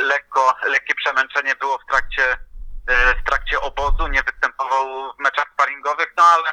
lekko, 0.00 0.56
lekkie 0.62 0.94
przemęczenie 0.94 1.56
było 1.56 1.78
w 1.78 1.86
trakcie, 1.90 2.32
e, 2.86 3.14
w 3.14 3.24
trakcie 3.24 3.60
obozu, 3.60 4.08
nie 4.08 4.22
występował 4.22 5.12
w 5.12 5.18
meczach 5.18 5.46
sparingowych, 5.54 6.12
no 6.16 6.24
ale 6.24 6.50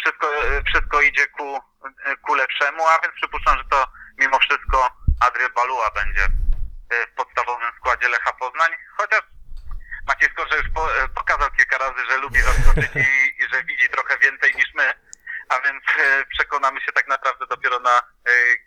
wszystko, 0.00 0.34
e, 0.34 0.62
wszystko 0.62 1.02
idzie 1.02 1.26
ku, 1.26 1.56
e, 2.04 2.16
ku 2.16 2.34
lepszemu, 2.34 2.86
a 2.86 2.98
więc 3.02 3.14
przypuszczam, 3.14 3.58
że 3.58 3.64
to 3.70 3.86
mimo 4.18 4.38
wszystko 4.38 4.90
Adriel 5.20 5.52
Balua 5.52 5.90
będzie 5.90 6.24
e, 6.24 7.06
w 7.06 7.14
podstawowym 7.14 7.72
składzie 7.78 8.08
Lecha 8.08 8.32
Poznań, 8.32 8.70
chociaż 8.96 9.22
Maciej 10.08 10.28
Skorze 10.30 10.56
już 10.56 10.68
po, 10.74 10.96
e, 10.96 11.08
pokazał 11.08 11.50
kilka 11.50 11.78
razy, 11.78 12.06
że 12.10 12.16
lubi 12.16 12.40
zaskoczyć 12.40 12.90
i, 12.96 13.42
i 13.44 13.48
że 13.52 13.64
widzi 13.64 13.88
trochę 13.88 14.18
więcej 14.18 14.54
niż 14.54 14.74
my, 14.74 14.94
a 15.48 15.60
więc 15.60 15.84
e, 15.98 16.24
przekonamy 16.24 16.80
się 16.80 16.92
tak 16.92 17.08
naprawdę 17.08 17.46
dopiero 17.46 17.80
na 17.80 17.98
e, 17.98 18.02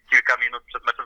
kilka 0.09 0.37
minut 0.37 0.63
przed 0.65 0.85
meczem. 0.85 0.98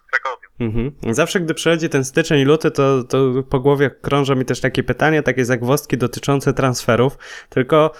Mhm. 0.59 0.91
Zawsze, 1.11 1.39
gdy 1.39 1.53
przychodzi 1.53 1.89
ten 1.89 2.05
styczeń 2.05 2.43
luty, 2.43 2.71
to, 2.71 3.03
to 3.03 3.43
po 3.49 3.59
głowie 3.59 3.89
krążą 3.89 4.35
mi 4.35 4.45
też 4.45 4.61
takie 4.61 4.83
pytania, 4.83 5.23
takie 5.23 5.45
zagwozdki 5.45 5.97
dotyczące 5.97 6.53
transferów. 6.53 7.17
Tylko, 7.49 7.91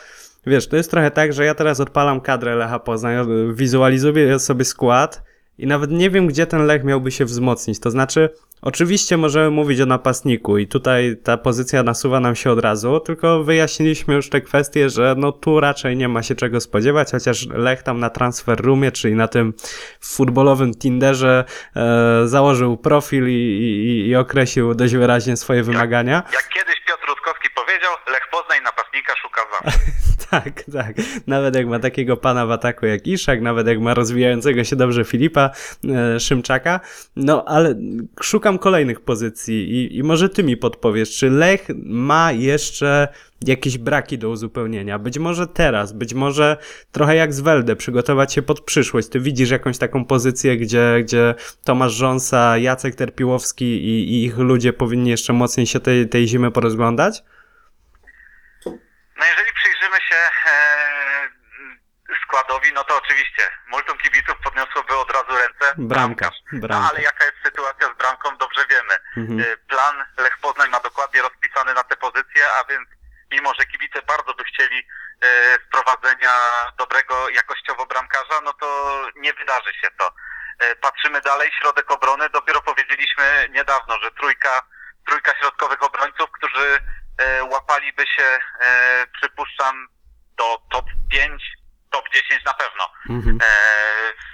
wiesz, 0.48 0.68
to 0.68 0.76
jest 0.76 0.92
trochę 0.92 1.12
tak, 1.12 1.34
że 1.34 1.46
ja 1.46 1.56
teraz 1.56 1.80
odpalam 1.80 2.22
kadrę 2.22 2.56
Lecha 2.56 2.80
Poznań, 2.80 3.28
wizualizuję 3.54 4.40
sobie 4.40 4.66
skład 4.66 5.33
i 5.58 5.68
nawet 5.68 5.92
nie 5.92 6.10
wiem, 6.10 6.28
gdzie 6.28 6.48
ten 6.48 6.66
Lech 6.66 6.84
miałby 6.84 7.12
się 7.12 7.26
wzmocnić. 7.26 7.80
To 7.80 7.92
znaczy, 7.92 8.30
oczywiście 8.62 9.18
możemy 9.18 9.50
mówić 9.50 9.82
o 9.82 9.86
napastniku 9.86 10.58
i 10.58 10.68
tutaj 10.68 11.18
ta 11.24 11.38
pozycja 11.38 11.84
nasuwa 11.84 12.20
nam 12.20 12.36
się 12.36 12.52
od 12.52 12.60
razu, 12.60 13.00
tylko 13.00 13.44
wyjaśniliśmy 13.44 14.14
już 14.14 14.30
te 14.30 14.42
kwestie, 14.42 14.90
że 14.90 15.16
no 15.18 15.32
tu 15.32 15.60
raczej 15.60 15.98
nie 15.98 16.08
ma 16.08 16.24
się 16.24 16.36
czego 16.36 16.62
spodziewać, 16.62 17.12
chociaż 17.12 17.48
Lech 17.48 17.84
tam 17.84 18.00
na 18.00 18.10
transfer 18.10 18.62
roomie, 18.62 18.92
czyli 18.92 19.16
na 19.16 19.28
tym 19.28 19.54
futbolowym 20.02 20.74
Tinderze 20.74 21.46
e, 21.76 22.28
założył 22.28 22.78
profil 22.78 23.28
i, 23.28 23.32
i, 23.32 24.08
i 24.08 24.16
określił 24.16 24.74
dość 24.74 24.96
wyraźnie 24.96 25.38
swoje 25.38 25.64
wymagania. 25.64 26.24
Jak 26.34 26.50
kiedyś 26.50 26.76
Piotr 26.88 27.08
Rutkowski 27.08 27.50
powiedział, 27.56 27.92
Lech 28.12 28.28
Poznań 28.32 28.53
napastników 28.53 28.53
napastnika 28.64 29.16
szuka 29.16 29.42
zawsze. 29.52 29.80
Tak, 30.30 30.64
tak. 30.74 30.96
Nawet 31.28 31.56
jak 31.56 31.68
ma 31.68 31.80
takiego 31.80 32.18
pana 32.18 32.46
w 32.46 32.52
ataku 32.52 32.86
jak 32.86 33.08
Iszak, 33.08 33.42
nawet 33.42 33.68
jak 33.68 33.80
ma 33.80 33.94
rozwijającego 33.94 34.64
się 34.64 34.76
dobrze 34.76 35.04
Filipa 35.04 35.50
e, 35.90 36.20
Szymczaka. 36.20 36.80
No, 37.16 37.46
ale 37.46 37.76
szukam 38.22 38.60
kolejnych 38.60 39.02
pozycji 39.02 39.72
i, 39.72 39.98
i 39.98 40.04
może 40.04 40.30
ty 40.30 40.44
mi 40.44 40.58
podpowiesz, 40.58 41.18
czy 41.18 41.30
Lech 41.30 41.68
ma 41.86 42.32
jeszcze 42.32 43.08
jakieś 43.46 43.78
braki 43.78 44.18
do 44.18 44.30
uzupełnienia? 44.30 45.00
Być 45.00 45.20
może 45.20 45.48
teraz, 45.48 45.94
być 45.94 46.14
może 46.14 46.58
trochę 46.92 47.16
jak 47.16 47.34
z 47.34 47.42
Welde, 47.42 47.76
przygotować 47.76 48.34
się 48.34 48.42
pod 48.42 48.62
przyszłość. 48.62 49.08
Ty 49.08 49.20
widzisz 49.20 49.50
jakąś 49.50 49.78
taką 49.78 50.06
pozycję, 50.06 50.58
gdzie, 50.58 51.00
gdzie 51.04 51.36
Tomasz 51.64 51.94
Rząsa, 51.94 52.58
Jacek 52.58 52.96
Terpiłowski 52.96 53.66
i, 53.66 54.14
i 54.14 54.26
ich 54.26 54.38
ludzie 54.38 54.74
powinni 54.74 55.10
jeszcze 55.10 55.34
mocniej 55.34 55.68
się 55.68 55.80
tej, 55.80 56.10
tej 56.10 56.28
zimy 56.28 56.52
porozglądać? 56.52 57.24
No 59.18 59.26
jeżeli 59.26 59.54
przyjrzymy 59.54 59.98
się 60.10 60.16
e, 60.46 61.30
składowi, 62.26 62.74
no 62.74 62.84
to 62.84 62.98
oczywiście 62.98 63.50
multum 63.68 63.98
kibiców 63.98 64.36
podniosłoby 64.44 64.98
od 64.98 65.12
razu 65.12 65.38
ręce. 65.38 65.74
Bramkarz, 65.78 66.36
No 66.52 66.60
bramkarz. 66.68 66.92
ale 66.92 67.02
jaka 67.02 67.26
jest 67.26 67.38
sytuacja 67.46 67.88
z 67.94 67.98
bramką, 67.98 68.38
dobrze 68.38 68.66
wiemy. 68.70 68.94
Mhm. 69.18 69.40
E, 69.40 69.58
Plan 69.58 70.06
Lech 70.18 70.38
Poznań 70.38 70.70
ma 70.70 70.80
dokładnie 70.80 71.22
rozpisany 71.22 71.74
na 71.74 71.84
tę 71.84 71.96
pozycję, 71.98 72.46
a 72.60 72.64
więc 72.64 72.90
mimo, 73.32 73.54
że 73.60 73.66
kibice 73.66 74.02
bardzo 74.02 74.34
by 74.34 74.44
chcieli 74.44 74.88
e, 75.22 75.58
sprowadzenia 75.68 76.32
dobrego 76.78 77.30
jakościowo 77.30 77.86
bramkarza, 77.86 78.42
no 78.44 78.54
to 78.54 78.68
nie 79.16 79.34
wydarzy 79.34 79.74
się 79.74 79.88
to. 80.00 80.14
E, 80.60 80.76
Patrzymy 80.76 81.22
dalej, 81.22 81.52
środek 81.60 81.92
obrony, 81.92 82.30
dopiero 82.30 82.62
powiedzieliśmy 82.62 83.48
niedawno, 83.52 84.00
że 84.00 84.12
trójka, 84.12 84.62
trójka 85.08 85.36
środkowych 85.40 85.84
obrońców, 85.84 86.32
którzy 86.32 86.76
e, 86.76 86.82
łapaliby 87.50 88.08
się, 88.08 88.40
e, 88.62 89.08
przypuszczam, 89.22 89.88
do 90.38 90.58
top 90.72 90.86
5, 91.12 91.44
top 91.92 92.10
10 92.14 92.44
na 92.46 92.54
pewno 92.54 92.92
Mhm. 93.10 93.38
e, 93.44 93.48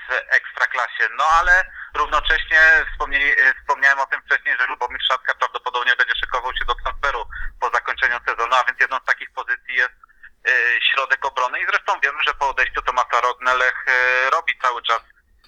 w 0.10 0.34
ekstraklasie. 0.36 1.10
No 1.18 1.24
ale 1.40 1.66
równocześnie 1.96 2.60
e, 2.62 2.86
wspomniałem 3.62 4.00
o 4.00 4.06
tym 4.06 4.22
wcześniej, 4.22 4.56
że 4.60 4.66
Lubomir 4.68 5.02
Szatka 5.08 5.34
prawdopodobnie 5.36 5.96
będzie 5.96 6.16
szykował 6.16 6.52
się 6.54 6.66
do 6.66 6.76
transferu 6.76 7.26
po 7.60 7.70
zakończeniu 7.70 8.20
sezonu, 8.28 8.56
a 8.56 8.64
więc 8.64 8.80
jedną 8.80 8.98
z 9.00 9.06
takich 9.06 9.32
pozycji 9.34 9.76
jest 9.76 9.94
e, 10.48 10.52
środek 10.92 11.26
obrony 11.26 11.60
i 11.62 11.66
zresztą 11.66 12.00
wiemy, 12.04 12.24
że 12.28 12.34
po 12.34 12.50
odejściu 12.50 12.82
Tomasa 12.82 13.22
Rodnelech 13.22 13.86
e, 13.88 14.30
robi 14.30 14.60
cały 14.62 14.82
czas 14.82 15.02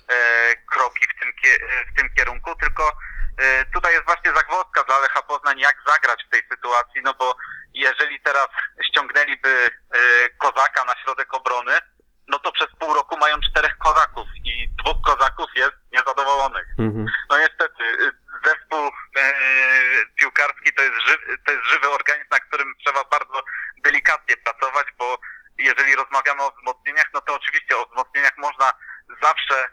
e, 0.10 0.16
kroki 0.56 1.08
w 1.16 1.20
tym, 1.20 1.34
kie- 1.44 1.60
e, 1.70 1.86
w 1.94 1.98
tym 1.98 2.10
kierunku, 2.18 2.56
tylko 2.56 2.94
e, 3.38 3.66
tutaj 3.66 3.94
jest 3.94 4.06
właśnie 4.06 4.32
zagwozdka 4.34 4.84
dla 4.84 5.00
Lecha 5.00 5.22
Poznań, 5.22 5.60
jak 5.60 5.76
zagrać 5.88 6.24
w 6.28 6.30
tej 6.32 6.42
sytuacji, 6.52 7.02
no 7.04 7.14
bo 7.14 7.36
jeżeli 7.74 8.20
teraz 8.20 8.48
ściągnęliby 8.90 9.70
e, 9.94 10.00
Kozaka 10.30 10.86
na 10.86 10.96
środek 11.04 11.34
obrony, 11.34 11.72
no 12.28 12.40
to 12.40 12.52
przez 12.52 12.68
pół 12.80 12.94
roku 12.94 13.18
mają 13.18 13.36
czterech 13.50 13.78
kozaków 13.78 14.28
i 14.44 14.70
dwóch 14.84 14.98
kozaków 15.06 15.50
jest 15.56 15.74
niezadowolonych. 15.92 16.66
Mhm. 16.80 17.06
No 17.30 17.38
niestety, 17.40 17.84
y, 17.84 18.12
zespół 18.46 18.92
e, 19.18 19.34
piłkarski 20.20 20.74
to 20.74 20.82
jest, 20.84 20.96
żywy, 21.08 21.38
to 21.46 21.52
jest 21.52 21.66
żywy 21.66 21.90
organizm, 21.90 22.28
na 22.32 22.40
którym 22.40 22.74
trzeba 22.86 23.04
bardzo 23.04 23.44
delikatnie 23.84 24.38
pracować, 24.38 24.88
bo 24.98 25.18
jeżeli 25.58 25.96
rozmawiamy 25.96 26.44
o 26.44 26.52
wzmocnieniach, 26.52 27.10
no 27.14 27.22
to 27.22 27.36
oczywiście 27.36 27.78
o 27.78 27.86
wzmocnieniach 27.86 28.38
można 28.38 28.74
zawsze 29.22 29.66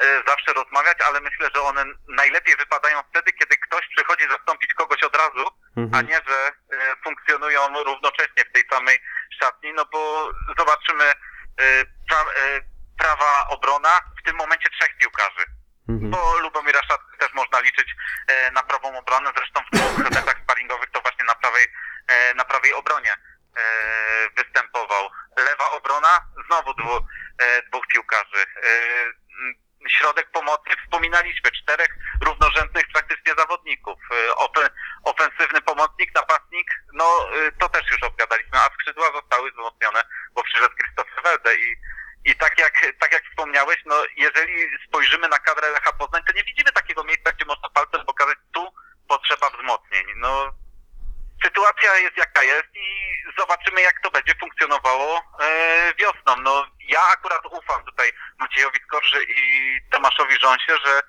e, 0.00 0.22
zawsze 0.26 0.52
rozmawiać, 0.52 0.98
ale 1.06 1.20
myślę, 1.20 1.48
że 1.54 1.60
one 1.62 1.84
najlepiej 2.08 2.56
wypadają 2.56 3.02
wtedy, 3.10 3.32
kiedy 3.32 3.56
ktoś 3.58 3.88
przychodzi 3.96 4.28
zastąpić 4.28 4.74
kogoś 4.74 5.02
od 5.02 5.16
razu, 5.16 5.46
a 5.76 5.80
Mhm. 5.80 6.06
nie, 6.06 6.20
że 6.28 6.52
e, 6.72 6.96
funkcjonują 7.04 7.60
równocześnie 7.84 8.44
w 8.44 8.52
tej 8.52 8.64
samej 8.70 8.98
szatni, 9.40 9.72
no 9.72 9.84
bo 9.92 10.30
zobaczymy 10.58 11.04
e, 11.04 11.14
pra, 12.08 12.20
e, 12.20 12.60
prawa 12.98 13.46
obrona, 13.48 14.00
w 14.20 14.26
tym 14.26 14.36
momencie 14.36 14.70
trzech 14.70 14.96
piłkarzy, 14.98 15.44
Mhm. 15.88 16.10
bo 16.10 16.38
Lubomira 16.38 16.80
Szatkę 16.82 17.16
też 17.18 17.32
można 17.34 17.60
liczyć 17.60 17.88
e, 18.28 18.50
na 18.50 18.62
prawą 18.62 18.98
obronę, 18.98 19.30
zresztą 19.36 19.60
w 19.72 19.76
dwóch 19.76 19.98
meczach 19.98 20.36
sparingowych 20.42 20.90
to 20.90 21.00
właśnie 21.00 21.24
na 21.24 21.34
prawej, 21.34 21.64
e, 21.64 21.68
na 22.34 22.44
prawej 22.44 22.74
obronie 22.74 23.12
e, 23.12 23.62
występował. 24.36 25.10
Lewa 25.36 25.70
obrona, 25.70 26.20
znowu 26.46 26.74
dwu, 26.74 26.96
e, 27.38 27.62
dwóch 27.62 27.86
piłkarzy. 27.86 28.46
E, 28.62 29.20
Środek 29.98 30.30
pomocy, 30.30 30.70
wspominaliśmy, 30.84 31.50
czterech 31.50 31.88
równorzędnych 32.22 32.84
praktycznie 32.92 33.34
zawodników. 33.38 33.98
E, 34.10 34.30
ofe- 34.32 34.70
ofensywny 35.04 35.60
pomocnik, 35.62 36.14
napastnik, 36.14 36.68
no 36.92 37.28
to 37.60 37.68
też 37.68 37.90
już 37.90 38.02
obgadaliśmy, 38.02 38.58
a 38.58 38.70
skrzydła 38.74 39.12
zostały 39.12 39.50
wzmocnione, 39.50 40.02
bo 40.34 40.42
przyszedł 40.42 40.74
Christopher 40.76 41.22
Welde 41.22 41.54
i, 41.56 41.76
i 42.24 42.36
tak 42.36 42.58
jak, 42.58 42.72
tak 43.00 43.12
jak 43.12 43.24
wspomniałeś, 43.24 43.76
no 43.86 44.02
jeżeli 44.16 44.78
spojrzymy 44.88 45.28
na 45.28 45.38
kadrę 45.38 45.70
Lecha 45.70 45.92
Poznań, 45.92 46.22
to 46.26 46.32
nie 46.32 46.44
widzimy 46.44 46.72
takiego 46.72 47.04
miejsca, 47.04 47.32
gdzie 47.32 47.44
można 47.44 47.68
palcem 47.68 48.06
pokazać, 48.06 48.38
tu 48.54 48.72
potrzeba 49.08 49.50
wzmocnień. 49.50 50.06
No 50.16 50.52
sytuacja 51.44 51.98
jest 51.98 52.16
jaka 52.16 52.42
jest 52.42 52.68
i 52.74 53.14
zobaczymy 53.50 53.80
jak 53.80 54.00
to 54.02 54.10
będzie 54.10 54.34
funkcjonowało 54.40 55.22
e, 55.40 55.94
wiosną. 55.94 56.42
No 56.42 56.66
ja 56.88 57.00
akurat 57.12 57.46
ufam 57.46 57.84
tutaj 57.84 58.12
Maciejowi 58.38 58.78
Skorży 58.86 59.24
i 59.24 59.40
Tomaszowi 59.92 60.38
Rząsie, 60.40 60.76
że, 60.84 61.00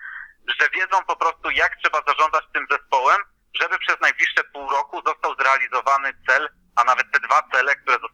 że 0.59 0.69
wiedzą 0.69 1.03
po 1.07 1.15
prostu 1.15 1.49
jak 1.49 1.77
trzeba 1.83 2.01
zarządzać 2.07 2.43
tym 2.53 2.67
zespołem, 2.71 3.17
żeby 3.61 3.79
przez 3.79 4.01
najbliższe 4.01 4.43
pół 4.43 4.69
roku 4.69 5.01
został 5.05 5.35
zrealizowany 5.35 6.13
cel, 6.27 6.49
a 6.75 6.83
nawet 6.83 7.11
te 7.11 7.19
dwa 7.19 7.41
cele, 7.53 7.75
które 7.75 7.97
zostały. 7.99 8.10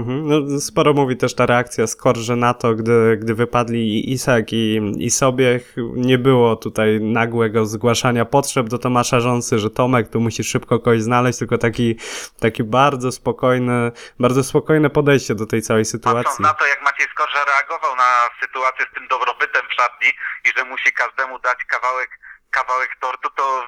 Mhm. 0.00 0.28
No, 0.28 0.60
sporo 0.60 0.92
mówi 0.92 1.16
też 1.16 1.34
ta 1.34 1.46
reakcja 1.46 1.86
Skorże 1.86 2.36
na 2.36 2.54
to, 2.54 2.74
gdy, 2.74 3.16
gdy 3.20 3.34
wypadli 3.34 3.78
i 3.78 4.12
Isak 4.12 4.52
i, 4.52 4.80
i 4.98 5.10
Sobiech. 5.10 5.74
Nie 5.94 6.18
było 6.18 6.56
tutaj 6.56 7.00
nagłego 7.00 7.66
zgłaszania 7.66 8.24
potrzeb 8.24 8.68
do 8.68 8.78
Tomasza 8.78 9.20
Rząsy, 9.20 9.58
że 9.58 9.70
Tomek, 9.70 10.08
tu 10.08 10.20
musisz 10.20 10.48
szybko 10.48 10.78
kogoś 10.78 11.02
znaleźć, 11.02 11.38
tylko 11.38 11.58
taki, 11.58 11.96
taki 12.40 12.64
bardzo 12.64 13.12
spokojny, 13.12 13.92
bardzo 14.18 14.44
spokojne 14.44 14.90
podejście 14.90 15.34
do 15.34 15.46
tej 15.46 15.62
całej 15.62 15.84
Patrząc 15.84 16.04
sytuacji. 16.04 16.42
na 16.42 16.54
to, 16.54 16.66
jak 16.66 16.82
Maciej 16.82 17.06
Skorża 17.12 17.44
reagował 17.44 17.96
na 17.96 18.28
sytuację 18.42 18.86
z 18.90 18.94
tym 18.94 19.08
dobrobytem 19.08 19.62
w 19.70 19.74
szatni 19.74 20.08
i 20.44 20.48
że 20.58 20.64
musi 20.64 20.92
każdemu 20.92 21.38
dać 21.38 21.58
kawałek, 21.64 22.10
kawałek 22.50 22.90
tortu, 23.00 23.28
to 23.36 23.62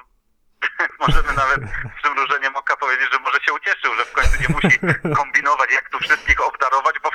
możemy 1.05 1.33
nawet 1.33 1.59
z 1.61 2.01
przymrużeniem 2.01 2.55
oka 2.55 2.77
powiedzieć, 2.77 3.07
że 3.11 3.19
może 3.19 3.39
się 3.39 3.53
ucieszył, 3.53 3.95
że 3.95 4.05
w 4.05 4.11
końcu 4.11 4.41
nie 4.41 4.55
musi 4.55 4.79
kombinować, 5.19 5.71
jak 5.71 5.89
tu 5.89 5.99
wszystkich 5.99 6.47
obdarować, 6.47 6.95
bo, 7.03 7.09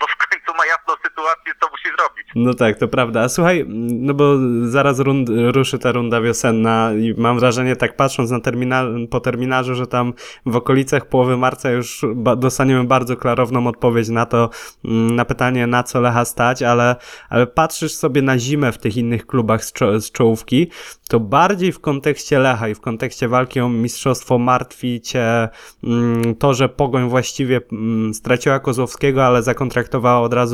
bo 0.00 0.06
w 0.06 0.16
końcu 0.16 0.37
ma 0.58 0.66
jasną 0.66 0.94
sytuację, 1.04 1.52
co 1.60 1.68
musi 1.70 1.88
zrobić. 1.98 2.26
No 2.34 2.54
tak, 2.54 2.78
to 2.78 2.88
prawda. 2.88 3.22
A 3.22 3.28
słuchaj, 3.28 3.64
no 4.08 4.14
bo 4.14 4.34
zaraz 4.62 4.98
rund, 4.98 5.28
ruszy 5.54 5.78
ta 5.78 5.92
runda 5.92 6.20
wiosenna 6.20 6.92
i 6.92 7.14
mam 7.16 7.38
wrażenie, 7.38 7.76
tak 7.76 7.96
patrząc 7.96 8.30
na 8.30 8.40
terminal, 8.40 8.96
po 9.10 9.20
terminarzu, 9.20 9.74
że 9.74 9.86
tam 9.86 10.12
w 10.46 10.56
okolicach 10.56 11.08
połowy 11.08 11.36
marca 11.36 11.70
już 11.70 12.04
ba, 12.14 12.36
dostaniemy 12.36 12.84
bardzo 12.84 13.16
klarowną 13.16 13.66
odpowiedź 13.66 14.08
na 14.08 14.26
to, 14.26 14.50
mm, 14.84 15.16
na 15.16 15.24
pytanie, 15.24 15.66
na 15.66 15.82
co 15.82 16.00
Lecha 16.00 16.24
stać, 16.24 16.62
ale, 16.62 16.96
ale 17.30 17.46
patrzysz 17.46 17.94
sobie 17.94 18.22
na 18.22 18.38
zimę 18.38 18.72
w 18.72 18.78
tych 18.78 18.96
innych 18.96 19.26
klubach 19.26 19.64
z, 19.64 19.72
czo, 19.72 20.00
z 20.00 20.12
czołówki, 20.12 20.70
to 21.08 21.20
bardziej 21.20 21.72
w 21.72 21.80
kontekście 21.80 22.38
Lecha 22.38 22.68
i 22.68 22.74
w 22.74 22.80
kontekście 22.80 23.28
walki 23.28 23.60
o 23.60 23.68
mistrzostwo 23.68 24.38
martwi 24.38 25.00
cię 25.00 25.48
mm, 25.84 26.34
to, 26.34 26.54
że 26.54 26.68
Pogoń 26.68 27.08
właściwie 27.08 27.60
mm, 27.72 28.14
straciła 28.14 28.60
Kozłowskiego, 28.60 29.26
ale 29.26 29.42
zakontraktowała 29.42 30.20
od 30.20 30.34
razu 30.34 30.47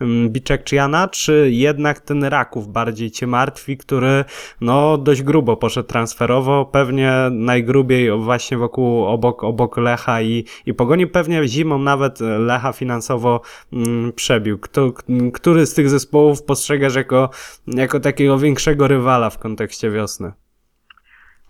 mm, 0.00 0.30
Biczek 0.30 0.64
czy 1.12 1.50
jednak 1.50 2.00
ten 2.00 2.24
Raków 2.24 2.68
bardziej 2.68 3.10
cię 3.10 3.26
martwi, 3.26 3.76
który 3.76 4.24
no 4.60 4.98
dość 4.98 5.22
grubo 5.22 5.56
poszedł 5.56 5.88
transferowo, 5.88 6.64
pewnie 6.64 7.12
najgrubiej 7.30 8.10
właśnie 8.18 8.56
wokół, 8.58 9.04
obok, 9.04 9.44
obok 9.44 9.76
Lecha 9.76 10.22
i, 10.22 10.44
i 10.66 10.74
Pogoni, 10.74 11.06
pewnie 11.06 11.48
zimą 11.48 11.78
nawet 11.78 12.20
Lecha 12.20 12.72
finansowo 12.72 13.40
mm, 13.72 14.12
przebił. 14.12 14.58
Kto, 14.58 14.92
który 15.34 15.66
z 15.66 15.74
tych 15.74 15.90
zespołów 15.90 16.42
postrzegasz 16.42 16.94
jako, 16.94 17.30
jako 17.66 18.00
takiego 18.00 18.38
większego 18.38 18.88
rywala 18.88 19.30
w 19.30 19.38
kontekście 19.38 19.90
wiosny? 19.90 20.32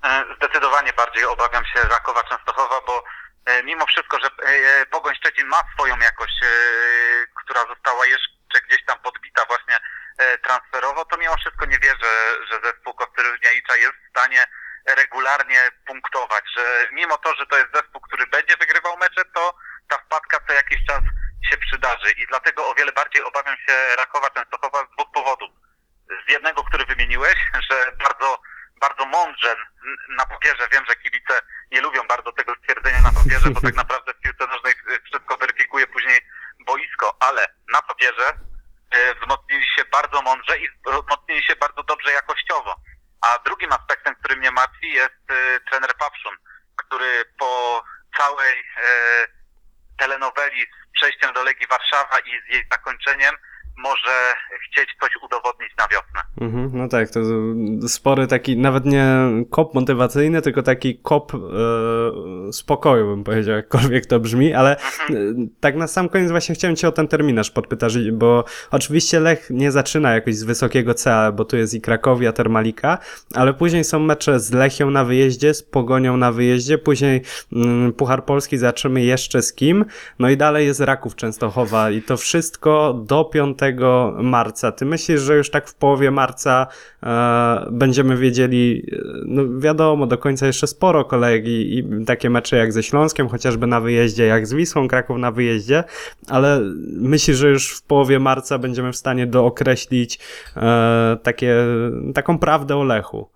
E, 0.04 0.24
Zdecydowanie 0.36 0.92
bardziej 0.96 1.24
obawiam 1.24 1.64
się 1.64 1.88
Rakowa 1.88 2.22
Częstochowa, 2.22 2.80
bo 2.86 2.92
e, 2.92 3.02
mimo 3.64 3.86
wszystko, 3.86 4.18
że 4.20 4.28
e, 4.46 4.86
Pogoń 4.86 5.14
Szczecin 5.14 5.46
ma 5.46 5.62
swoją 5.74 5.98
jakość, 5.98 6.40
e, 6.42 6.46
która 7.34 7.60
została 7.66 8.06
jeszcze 8.06 8.60
gdzieś 8.68 8.84
tam 8.84 8.98
podbita 8.98 9.44
właśnie 9.44 9.78
e, 10.18 10.38
transferowo, 10.38 11.04
to 11.04 11.16
mimo 11.16 11.36
wszystko 11.36 11.66
nie 11.66 11.78
wierzę, 11.78 12.36
że 12.50 12.60
zespół 12.64 12.94
Kostyryjnicza 12.94 13.76
jest 13.76 13.94
w 13.94 14.10
stanie 14.10 14.44
regularnie 14.86 15.68
punktować, 15.86 16.44
że 16.56 16.88
mimo 16.92 17.18
to, 17.18 17.34
że 17.34 17.46
to 17.46 17.58
jest 17.58 17.74
zespół, 17.74 18.00
który 18.00 18.26
będzie 18.26 18.56
wygrywał 18.56 18.96
mecze, 18.96 19.24
to 19.34 19.54
ta 19.88 19.98
wpadka 19.98 20.38
co 20.46 20.52
jakiś 20.52 20.86
czas 20.86 21.00
się 21.50 21.56
przydarzy 21.56 22.10
i 22.10 22.26
dlatego 22.26 22.68
o 22.68 22.74
wiele 22.74 22.92
bardziej 22.92 23.22
obawiam 23.22 23.56
się 23.56 23.96
Rakowa 23.96 24.30
Częstochowa 24.30 24.78
z 24.86 24.90
dwóch 24.90 25.12
powodów. 25.14 25.50
Z 26.26 26.30
jednego, 26.30 26.64
który 26.64 26.86
wymieniłeś, 26.86 27.36
że 27.70 27.92
bardzo 27.92 28.42
bardzo 28.80 29.06
mądrze 29.06 29.56
na 30.08 30.26
papierze. 30.26 30.68
Wiem, 30.72 30.84
że 30.88 30.96
kibice 30.96 31.40
nie 31.72 31.80
lubią 31.80 32.02
bardzo 32.08 32.32
tego 32.32 32.54
stwierdzenia 32.54 33.00
na 33.02 33.12
papierze, 33.12 33.50
bo 33.50 33.60
tak 33.60 33.74
naprawdę 33.84 34.14
w 34.14 34.20
piłce 34.20 34.46
nożnej 34.46 34.74
wszystko 35.04 35.36
weryfikuje 35.36 35.86
później 35.86 36.20
boisko, 36.66 37.16
ale 37.20 37.46
na 37.72 37.82
papierze 37.82 38.28
e, 38.90 39.14
wzmocnili 39.14 39.66
się 39.76 39.84
bardzo 39.84 40.22
mądrze 40.22 40.58
i 40.58 40.68
wzmocnili 40.86 41.42
się 41.42 41.56
bardzo 41.56 41.82
dobrze 41.82 42.12
jakościowo. 42.12 42.76
A 43.20 43.38
drugim 43.38 43.72
aspektem, 43.72 44.14
który 44.14 44.36
mnie 44.36 44.50
martwi 44.50 44.92
jest 44.92 45.30
e, 45.30 45.60
trener 45.60 45.94
Papszun, 45.94 46.36
który 46.76 47.24
po 47.38 47.82
całej 48.16 48.60
e, 48.60 49.26
telenoweli 49.98 50.66
z 50.88 50.92
przejściem 50.92 51.32
do 51.32 51.42
Legii 51.42 51.66
Warszawa 51.66 52.18
i 52.18 52.42
z 52.42 52.52
jej 52.54 52.66
zakończeniem 52.70 53.34
może 53.78 54.34
chcieć 54.66 54.88
coś 55.00 55.10
udowodnić 55.22 55.70
na 55.78 55.88
wiosnę. 55.88 56.20
Mhm, 56.40 56.70
no 56.74 56.88
tak, 56.88 57.10
to 57.10 57.20
spory 57.88 58.26
taki, 58.26 58.56
nawet 58.56 58.84
nie 58.84 59.06
kop 59.50 59.74
motywacyjny, 59.74 60.42
tylko 60.42 60.62
taki 60.62 60.98
kop 60.98 61.32
e, 61.34 62.52
spokoju, 62.52 63.06
bym 63.06 63.24
powiedział, 63.24 63.56
jakkolwiek 63.56 64.06
to 64.06 64.20
brzmi, 64.20 64.54
ale 64.54 64.76
e, 64.76 65.14
tak 65.60 65.76
na 65.76 65.86
sam 65.86 66.08
koniec 66.08 66.30
właśnie 66.30 66.54
chciałem 66.54 66.76
cię 66.76 66.88
o 66.88 66.92
ten 66.92 67.08
terminarz 67.08 67.50
podpytać, 67.50 68.10
bo 68.10 68.44
oczywiście 68.70 69.20
Lech 69.20 69.50
nie 69.50 69.72
zaczyna 69.72 70.14
jakoś 70.14 70.36
z 70.36 70.44
wysokiego 70.44 70.94
C, 70.94 71.32
bo 71.36 71.44
tu 71.44 71.56
jest 71.56 71.74
i 71.74 71.80
Krakowia, 71.80 72.32
Termalika, 72.32 72.98
ale 73.34 73.54
później 73.54 73.84
są 73.84 73.98
mecze 73.98 74.40
z 74.40 74.52
Lechią 74.52 74.90
na 74.90 75.04
wyjeździe, 75.04 75.54
z 75.54 75.62
Pogonią 75.62 76.16
na 76.16 76.32
wyjeździe, 76.32 76.78
później 76.78 77.22
mm, 77.52 77.92
Puchar 77.92 78.24
Polski 78.24 78.58
zaczymy 78.58 79.02
jeszcze 79.02 79.42
z 79.42 79.52
kim, 79.52 79.84
no 80.18 80.30
i 80.30 80.36
dalej 80.36 80.66
jest 80.66 80.80
Raków 80.80 81.16
Częstochowa 81.16 81.90
i 81.90 82.02
to 82.02 82.16
wszystko 82.16 82.94
do 83.06 83.24
5 83.24 83.58
marca. 84.22 84.72
Ty 84.72 84.84
myślisz, 84.84 85.20
że 85.20 85.36
już 85.36 85.50
tak 85.50 85.68
w 85.68 85.74
połowie 85.74 86.10
marca 86.10 86.66
e, 87.02 87.66
będziemy 87.70 88.16
wiedzieli, 88.16 88.86
e, 88.92 88.96
no 89.26 89.60
wiadomo, 89.60 90.06
do 90.06 90.18
końca 90.18 90.46
jeszcze 90.46 90.66
sporo 90.66 91.04
kolejek 91.04 91.46
i, 91.46 91.78
i 91.78 92.04
takie 92.06 92.30
mecze 92.30 92.56
jak 92.56 92.72
ze 92.72 92.82
Śląskiem, 92.82 93.28
chociażby 93.28 93.66
na 93.66 93.80
wyjeździe, 93.80 94.26
jak 94.26 94.46
z 94.46 94.54
Wisłą 94.54 94.88
Kraków 94.88 95.18
na 95.18 95.30
wyjeździe, 95.30 95.84
ale 96.28 96.60
myślisz, 97.00 97.36
że 97.36 97.48
już 97.48 97.78
w 97.78 97.82
połowie 97.82 98.18
marca 98.18 98.58
będziemy 98.58 98.92
w 98.92 98.96
stanie 98.96 99.26
dookreślić 99.26 100.18
e, 100.56 101.16
takie, 101.22 101.54
taką 102.14 102.38
prawdę 102.38 102.76
o 102.76 102.84
Lechu? 102.84 103.30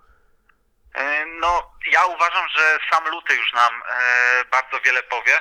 E, 0.94 1.24
No, 1.40 1.74
ja 1.92 2.06
uważam, 2.06 2.48
że 2.48 2.78
sam 2.90 3.04
luty 3.10 3.34
już 3.34 3.52
nam 3.52 3.72
e, 3.74 4.44
bardzo 4.50 4.80
wiele 4.84 5.02
powie, 5.02 5.32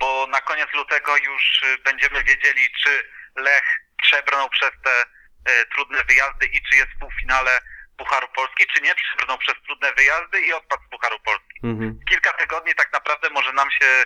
bo 0.00 0.26
na 0.26 0.40
koniec 0.40 0.68
lutego 0.74 1.16
już 1.16 1.62
e, 1.62 1.78
będziemy 1.84 2.24
wiedzieli, 2.24 2.60
czy 2.82 2.90
Lech 3.36 3.64
przebrnął 4.12 4.48
przez 4.48 4.70
te 4.84 4.94
e, 5.00 5.66
trudne 5.66 6.04
wyjazdy 6.04 6.46
i 6.46 6.62
czy 6.62 6.76
jest 6.76 6.90
w 6.96 6.98
półfinale 6.98 7.60
Pucharu 7.96 8.28
Polski, 8.28 8.66
czy 8.74 8.82
nie 8.82 8.94
przebrnął 8.94 9.38
przez 9.38 9.54
trudne 9.66 9.92
wyjazdy 9.92 10.40
i 10.40 10.52
odpadł 10.52 10.82
z 10.86 10.90
Pucharu 10.90 11.18
Polski. 11.20 11.60
Mhm. 11.64 11.98
Kilka 12.08 12.32
tygodni 12.32 12.74
tak 12.74 12.92
naprawdę 12.92 13.30
może 13.30 13.52
nam 13.52 13.70
się 13.70 13.86
e, 13.86 14.04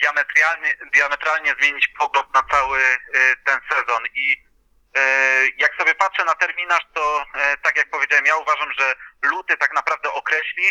diametralnie, 0.00 0.74
diametralnie 0.94 1.54
zmienić 1.60 1.88
pogląd 1.98 2.34
na 2.34 2.42
cały 2.50 2.78
e, 2.78 2.96
ten 3.44 3.60
sezon 3.70 4.02
i 4.14 4.48
jak 5.58 5.74
sobie 5.78 5.94
patrzę 5.94 6.24
na 6.24 6.34
terminarz, 6.34 6.86
to 6.94 7.24
tak 7.62 7.76
jak 7.76 7.90
powiedziałem, 7.90 8.26
ja 8.26 8.36
uważam, 8.36 8.72
że 8.78 8.94
luty 9.22 9.56
tak 9.56 9.74
naprawdę 9.74 10.12
określi, 10.12 10.64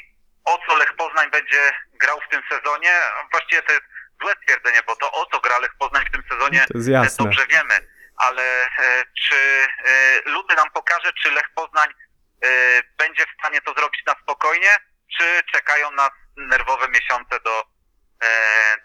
o 0.46 0.60
co 0.68 0.76
Lech 0.76 0.96
Poznań 0.96 1.32
będzie 1.32 1.72
grał 1.94 2.20
w 2.20 2.32
tym 2.32 2.42
sezonie. 2.52 2.92
Właściwie 3.32 3.62
to 3.62 3.72
jest 3.72 3.86
złe 4.22 4.34
stwierdzenie, 4.42 4.80
bo 4.88 4.96
to 4.96 5.12
o 5.12 5.26
co 5.26 5.40
gra 5.40 5.60
Lech 5.60 5.76
Poznań 5.80 6.06
w 6.06 6.12
tym 6.12 6.24
sezonie 6.30 6.66
To 6.70 7.24
dobrze 7.24 7.48
wiemy, 7.48 7.88
ale 8.18 8.66
e, 8.66 9.04
czy 9.28 9.36
e, 9.36 10.22
luty 10.26 10.56
nam 10.56 10.70
pokaże, 10.74 11.12
czy 11.24 11.32
Lech 11.32 11.50
Poznań 11.56 11.90
e, 11.90 12.48
będzie 12.98 13.26
w 13.26 13.40
stanie 13.40 13.62
to 13.62 13.74
zrobić 13.74 14.02
na 14.08 14.16
spokojnie, 14.24 14.70
czy 15.18 15.24
czekają 15.54 15.92
nas 15.92 16.12
nerwowe 16.38 16.88
miesiące 16.88 17.40
do, 17.46 17.64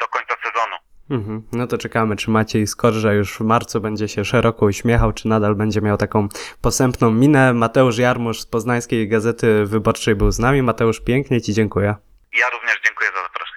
do 0.00 0.08
końca 0.08 0.34
sezonu. 0.44 0.76
Mhm. 1.10 1.48
No 1.52 1.66
to 1.66 1.78
czekamy, 1.78 2.16
czy 2.16 2.30
Maciej 2.30 2.66
Skorża 2.66 3.12
już 3.12 3.38
w 3.38 3.40
marcu 3.40 3.80
będzie 3.80 4.08
się 4.08 4.24
szeroko 4.24 4.66
uśmiechał, 4.66 5.12
czy 5.12 5.28
nadal 5.28 5.54
będzie 5.54 5.80
miał 5.80 5.96
taką 5.96 6.28
posępną 6.62 7.10
minę. 7.10 7.52
Mateusz 7.52 7.98
Jarmusz 7.98 8.40
z 8.40 8.46
Poznańskiej 8.46 9.08
Gazety 9.08 9.66
Wyborczej 9.66 10.14
był 10.14 10.30
z 10.30 10.38
nami. 10.38 10.62
Mateusz, 10.62 11.00
pięknie 11.00 11.40
Ci 11.40 11.52
dziękuję. 11.52 11.94
Ja 12.38 12.50
również 12.50 12.80
dziękuję 12.84 13.10
za 13.14 13.22
zaproszenie. 13.22 13.51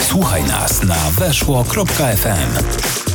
Słuchaj 0.00 0.44
nas 0.44 0.82
na 0.82 1.10
weszło.fm. 1.10 3.13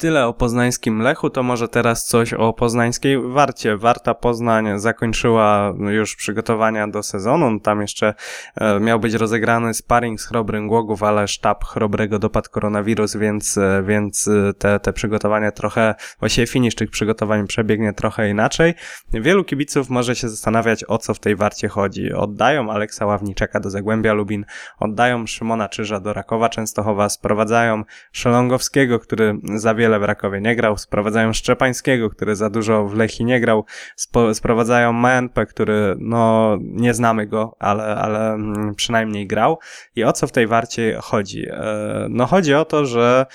Tyle 0.00 0.26
o 0.26 0.32
poznańskim 0.32 1.02
Lechu, 1.02 1.30
to 1.30 1.42
może 1.42 1.68
teraz 1.68 2.06
coś 2.06 2.32
o 2.34 2.52
poznańskiej 2.52 3.18
Warcie. 3.20 3.76
Warta 3.76 4.14
Poznań 4.14 4.80
zakończyła 4.80 5.74
już 5.78 6.16
przygotowania 6.16 6.88
do 6.88 7.02
sezonu. 7.02 7.60
Tam 7.60 7.80
jeszcze 7.80 8.14
e, 8.56 8.80
miał 8.80 9.00
być 9.00 9.14
rozegrany 9.14 9.74
sparring 9.74 10.20
z 10.20 10.26
Chrobrym 10.26 10.68
Głogów, 10.68 11.02
ale 11.02 11.28
sztab 11.28 11.64
Chrobrego 11.64 12.18
dopadł 12.18 12.50
koronawirus, 12.50 13.16
więc, 13.16 13.58
e, 13.58 13.82
więc 13.86 14.28
e, 14.28 14.54
te, 14.54 14.80
te 14.80 14.92
przygotowania 14.92 15.52
trochę, 15.52 15.94
właściwie 16.20 16.46
finisz 16.46 16.74
tych 16.74 16.90
przygotowań 16.90 17.46
przebiegnie 17.46 17.92
trochę 17.92 18.30
inaczej. 18.30 18.74
Wielu 19.12 19.44
kibiców 19.44 19.90
może 19.90 20.16
się 20.16 20.28
zastanawiać, 20.28 20.84
o 20.88 20.98
co 20.98 21.14
w 21.14 21.20
tej 21.20 21.36
Warcie 21.36 21.68
chodzi. 21.68 22.12
Oddają 22.12 22.70
Aleksa 22.70 23.06
Ławniczaka 23.06 23.60
do 23.60 23.70
Zagłębia 23.70 24.12
Lubin, 24.12 24.44
oddają 24.80 25.26
Szymona 25.26 25.68
Czyża 25.68 26.00
do 26.00 26.12
Rakowa 26.12 26.48
Częstochowa, 26.48 27.08
sprowadzają 27.08 27.84
Szelongowskiego, 28.12 28.98
który 28.98 29.38
za 29.54 29.74
wiele 29.88 29.98
w 29.98 30.04
Rakowie 30.04 30.40
nie 30.40 30.56
grał, 30.56 30.78
sprowadzają 30.78 31.32
Szczepańskiego, 31.32 32.10
który 32.10 32.36
za 32.36 32.50
dużo 32.50 32.84
w 32.84 32.94
Lechi 32.94 33.24
nie 33.24 33.40
grał, 33.40 33.64
spo, 33.96 34.34
sprowadzają 34.34 34.92
Menpę, 34.92 35.46
który 35.46 35.96
no 35.98 36.56
nie 36.60 36.94
znamy 36.94 37.26
go, 37.26 37.56
ale, 37.58 37.96
ale 37.96 38.32
mm, 38.32 38.74
przynajmniej 38.74 39.26
grał. 39.26 39.58
I 39.96 40.04
o 40.04 40.12
co 40.12 40.26
w 40.26 40.32
tej 40.32 40.46
Warcie 40.46 40.98
chodzi? 41.02 41.48
E, 41.50 42.06
No 42.10 42.26
chodzi 42.26 42.54
o 42.54 42.64
to, 42.64 42.86
że 42.86 43.26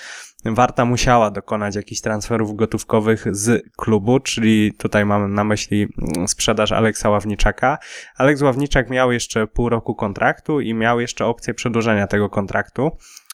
Warta 0.44 0.84
musiała 0.84 1.30
dokonać 1.30 1.76
jakichś 1.76 2.00
transferów 2.00 2.56
gotówkowych 2.56 3.36
z 3.36 3.62
klubu, 3.76 4.20
czyli 4.20 4.72
tutaj 4.78 5.04
mamy 5.04 5.28
na 5.28 5.44
myśli 5.44 5.88
mm, 6.16 6.28
sprzedaż 6.28 6.72
Aleksa 6.72 7.10
Ławniczaka. 7.10 7.78
Aleks 8.16 8.42
Ławniczak 8.42 8.90
miał 8.90 9.12
jeszcze 9.12 9.46
pół 9.46 9.68
roku 9.68 9.94
kontraktu 9.94 10.60
i 10.60 10.74
miał 10.74 11.00
jeszcze 11.00 11.26
opcję 11.26 11.54
przedłużenia 11.54 12.06
tego 12.06 12.30
kontraktu. 12.30 12.90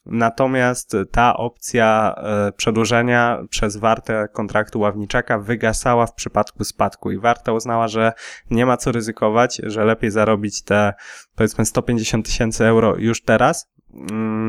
Natomiast 0.06 0.96
ta 1.10 1.36
opcja 1.36 2.14
e, 2.16 2.52
przedłużenia 2.52 3.42
przez 3.50 3.76
Wartę 3.76 4.28
kontraktu 4.32 4.80
Ławniczaka 4.80 5.38
wygasała 5.38 6.06
w 6.06 6.14
przypadku 6.14 6.64
spadku 6.64 7.10
i 7.10 7.18
Warta 7.18 7.52
uznała, 7.52 7.88
że 7.88 8.12
nie 8.50 8.66
ma 8.66 8.76
co 8.76 8.92
ryzykować, 8.92 9.60
że 9.64 9.84
lepiej 9.84 10.10
zarobić 10.10 10.62
te 10.62 10.94
powiedzmy 11.36 11.66
150 11.66 12.26
tysięcy 12.26 12.64
euro 12.66 12.96
już 12.96 13.22
teraz, 13.22 13.70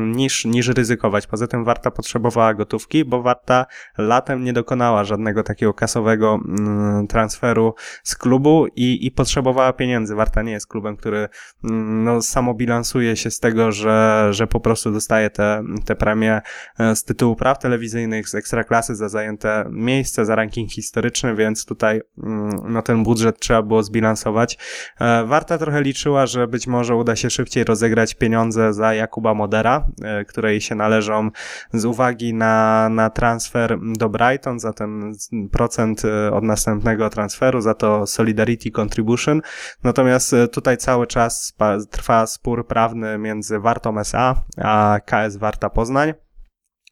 niż, 0.06 0.44
niż 0.44 0.68
ryzykować. 0.68 1.26
Poza 1.26 1.46
tym 1.46 1.64
Warta 1.64 1.90
potrzebowała 1.90 2.54
gotówki, 2.54 3.04
bo 3.04 3.22
Warta 3.22 3.66
latem 3.98 4.44
nie 4.44 4.52
dokonała 4.52 5.04
żadnego 5.04 5.42
takiego 5.42 5.74
kasowego 5.74 6.38
mm, 6.48 7.06
transferu 7.06 7.74
z 8.02 8.16
klubu 8.16 8.66
i, 8.76 9.06
i 9.06 9.10
potrzebowała 9.10 9.72
pieniędzy. 9.72 10.14
Warta 10.14 10.42
nie 10.42 10.52
jest 10.52 10.66
klubem, 10.66 10.96
który 10.96 11.28
mm, 11.64 12.04
no, 12.04 12.22
samobilansuje 12.22 13.16
się 13.16 13.30
z 13.30 13.40
tego, 13.40 13.72
że, 13.72 14.28
że 14.30 14.46
po 14.46 14.60
prostu 14.60 14.92
dostaje 14.92 15.30
te, 15.30 15.62
te 15.84 15.94
premie 15.94 16.40
e, 16.78 16.96
z 16.96 17.04
tytułu 17.04 17.36
praw 17.36 17.58
telewizyjnych, 17.58 18.28
z 18.28 18.34
ekstraklasy 18.34 18.94
za 18.94 19.08
zajęte 19.08 19.64
miejsce, 19.70 20.24
za 20.24 20.34
ranking 20.34 20.70
historyczny, 20.70 21.34
więc 21.34 21.66
tutaj 21.66 22.00
mm, 22.22 22.50
no, 22.68 22.82
ten 22.82 23.02
budżet 23.02 23.38
trzeba 23.38 23.62
było 23.62 23.82
zbilansować. 23.82 24.58
E, 25.00 25.24
Warta 25.24 25.58
trochę 25.58 25.82
liczyła, 25.82 26.26
że 26.26 26.46
być 26.46 26.66
może 26.66 26.96
uda 26.96 27.16
się 27.16 27.30
szybciej 27.30 27.64
rozegrać 27.64 28.14
pieniądze 28.14 28.72
za 28.72 28.94
Jakuba 28.94 29.31
Modera, 29.34 29.86
e, 30.02 30.24
które 30.24 30.50
jej 30.50 30.60
się 30.60 30.74
należą 30.74 31.30
z 31.72 31.84
uwagi 31.84 32.34
na, 32.34 32.88
na 32.88 33.10
transfer 33.10 33.78
do 33.96 34.08
Brighton, 34.08 34.60
za 34.60 34.72
ten 34.72 35.12
procent 35.52 36.02
e, 36.04 36.32
od 36.32 36.44
następnego 36.44 37.10
transferu, 37.10 37.60
za 37.60 37.74
to 37.74 38.06
Solidarity 38.06 38.70
Contribution. 38.70 39.40
Natomiast 39.82 40.32
e, 40.32 40.48
tutaj 40.48 40.76
cały 40.76 41.06
czas 41.06 41.56
trwa 41.90 42.26
spór 42.26 42.66
prawny 42.66 43.18
między 43.18 43.58
Wartą 43.58 43.98
SA 43.98 44.42
a 44.62 45.00
KS 45.06 45.36
Warta 45.36 45.70
Poznań. 45.70 46.12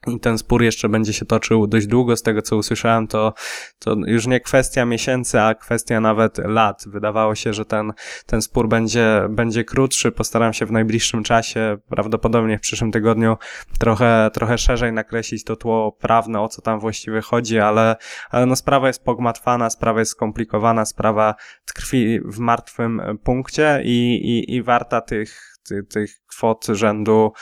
I 0.06 0.20
ten 0.20 0.38
spór 0.38 0.62
jeszcze 0.62 0.88
będzie 0.88 1.12
się 1.12 1.26
toczył 1.26 1.66
dość 1.66 1.86
długo, 1.86 2.16
z 2.16 2.22
tego 2.22 2.42
co 2.42 2.56
usłyszałem, 2.56 3.06
to, 3.06 3.34
to 3.78 3.96
już 4.06 4.26
nie 4.26 4.40
kwestia 4.40 4.84
miesięcy, 4.84 5.40
a 5.40 5.54
kwestia 5.54 6.00
nawet 6.00 6.38
lat. 6.38 6.84
Wydawało 6.86 7.34
się, 7.34 7.52
że 7.52 7.64
ten, 7.64 7.92
ten 8.26 8.42
spór 8.42 8.68
będzie, 8.68 9.26
będzie 9.30 9.64
krótszy. 9.64 10.12
Postaram 10.12 10.52
się 10.52 10.66
w 10.66 10.72
najbliższym 10.72 11.22
czasie, 11.22 11.78
prawdopodobnie 11.88 12.58
w 12.58 12.60
przyszłym 12.60 12.92
tygodniu, 12.92 13.36
trochę, 13.78 14.30
trochę 14.32 14.58
szerzej 14.58 14.92
nakreślić 14.92 15.44
to 15.44 15.56
tło 15.56 15.92
prawne, 15.92 16.40
o 16.40 16.48
co 16.48 16.62
tam 16.62 16.80
właściwie 16.80 17.20
chodzi, 17.20 17.58
ale, 17.58 17.96
ale 18.30 18.46
no 18.46 18.56
sprawa 18.56 18.86
jest 18.86 19.04
pogmatwana, 19.04 19.70
sprawa 19.70 19.98
jest 19.98 20.12
skomplikowana, 20.12 20.84
sprawa 20.84 21.34
tkwi 21.64 22.20
w 22.24 22.38
martwym 22.38 23.02
punkcie 23.24 23.82
i, 23.84 24.14
i, 24.14 24.54
i 24.54 24.62
warta 24.62 25.00
tych, 25.00 25.49
tych, 25.70 25.88
tych 25.88 26.10
kwot 26.26 26.66
rzędu 26.66 27.32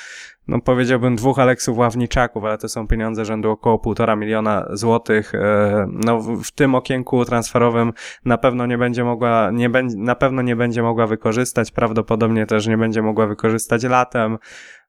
no 0.49 0.61
powiedziałbym 0.61 1.17
dwóch 1.17 1.39
Aleksów 1.39 1.79
Ławniczaków, 1.79 2.45
ale 2.45 2.59
to 2.59 2.69
są 2.69 2.89
pieniądze 2.89 3.25
rzędu 3.25 3.51
około 3.51 3.79
półtora 3.79 4.17
miliona 4.17 4.67
złotych. 4.73 5.35
E, 5.35 5.87
No 5.91 6.21
w, 6.21 6.51
tym 6.51 6.75
okienku 6.75 7.25
transferowym 7.25 7.93
na 8.25 8.39
pewno 8.39 8.67
nie 8.67 8.79
będzie 8.79 9.05
mogła, 9.05 9.51
nie 9.53 9.71
na 9.97 10.15
pewno 10.15 10.43
nie 10.43 10.57
będzie 10.57 10.83
mogła 10.83 11.07
wykorzystać, 11.07 11.71
prawdopodobnie 11.71 12.47
też 12.47 12.67
nie 12.67 12.79
będzie 12.79 13.03
mogła 13.03 13.27
wykorzystać 13.27 13.83
latem. 13.83 14.39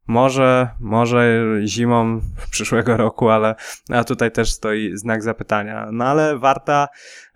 Może, 0.07 0.69
może 0.79 1.45
zimą 1.65 2.21
przyszłego 2.51 2.97
roku, 2.97 3.29
ale 3.29 3.55
a 3.89 4.03
tutaj 4.03 4.31
też 4.31 4.53
stoi 4.53 4.91
znak 4.97 5.23
zapytania. 5.23 5.87
No 5.91 6.05
ale 6.05 6.37
Warta 6.37 6.87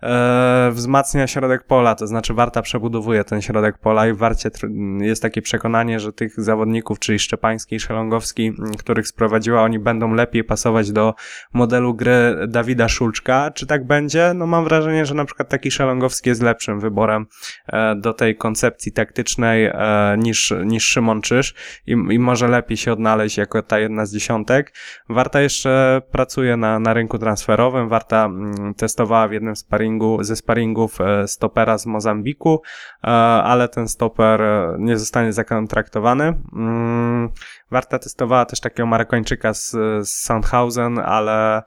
e, 0.04 0.70
wzmacnia 0.72 1.26
środek 1.26 1.66
pola, 1.66 1.94
to 1.94 2.06
znaczy 2.06 2.34
Warta 2.34 2.62
przebudowuje 2.62 3.24
ten 3.24 3.42
środek 3.42 3.78
pola 3.78 4.08
i 4.08 4.12
w 4.12 4.18
Warcie 4.18 4.50
jest 5.00 5.22
takie 5.22 5.42
przekonanie, 5.42 6.00
że 6.00 6.12
tych 6.12 6.40
zawodników, 6.40 6.98
czyli 6.98 7.18
Szczepański 7.18 7.76
i 7.76 7.80
Szelongowski, 7.80 8.52
których 8.78 9.08
sprowadziła, 9.08 9.62
oni 9.62 9.78
będą 9.78 10.14
lepiej 10.14 10.44
pasować 10.44 10.92
do 10.92 11.14
modelu 11.52 11.94
gry 11.94 12.36
Dawida 12.48 12.88
Szulczka. 12.88 13.50
Czy 13.50 13.66
tak 13.66 13.86
będzie? 13.86 14.32
No 14.34 14.46
mam 14.46 14.64
wrażenie, 14.64 15.06
że 15.06 15.14
na 15.14 15.24
przykład 15.24 15.48
taki 15.48 15.70
Szelongowski 15.70 16.28
jest 16.28 16.42
lepszym 16.42 16.80
wyborem 16.80 17.26
e, 17.66 17.96
do 17.96 18.12
tej 18.12 18.36
koncepcji 18.36 18.92
taktycznej 18.92 19.66
e, 19.66 20.16
niż, 20.18 20.54
niż 20.64 20.84
Szymon 20.84 21.22
Czyż 21.22 21.54
i, 21.86 21.92
i 21.92 22.18
może 22.18 22.48
lepiej 22.48 22.76
się 22.76 22.92
odnaleźć 22.92 23.36
jako 23.36 23.62
ta 23.62 23.78
jedna 23.78 24.06
z 24.06 24.12
dziesiątek. 24.12 24.74
Warta 25.08 25.40
jeszcze 25.40 26.02
pracuje 26.10 26.56
na, 26.56 26.78
na 26.78 26.94
rynku 26.94 27.18
transferowym. 27.18 27.88
Warta 27.88 28.30
testowała 28.76 29.28
w 29.28 29.32
jednym 29.32 29.56
sparingu, 29.56 29.93
ze 30.20 30.36
sparingów 30.36 31.00
e, 31.00 31.28
stopera 31.28 31.78
z 31.78 31.86
Mozambiku, 31.86 32.62
e, 33.04 33.06
ale 33.42 33.68
ten 33.68 33.88
stoper 33.88 34.42
e, 34.42 34.76
nie 34.78 34.98
zostanie 34.98 35.32
zakontraktowany. 35.32 36.34
Warta 37.74 37.98
testowała 37.98 38.44
też 38.44 38.60
takiego 38.60 38.86
Marokończyka 38.86 39.54
z, 39.54 39.70
z 40.02 40.08
Sandhausen, 40.08 40.98
ale, 40.98 41.62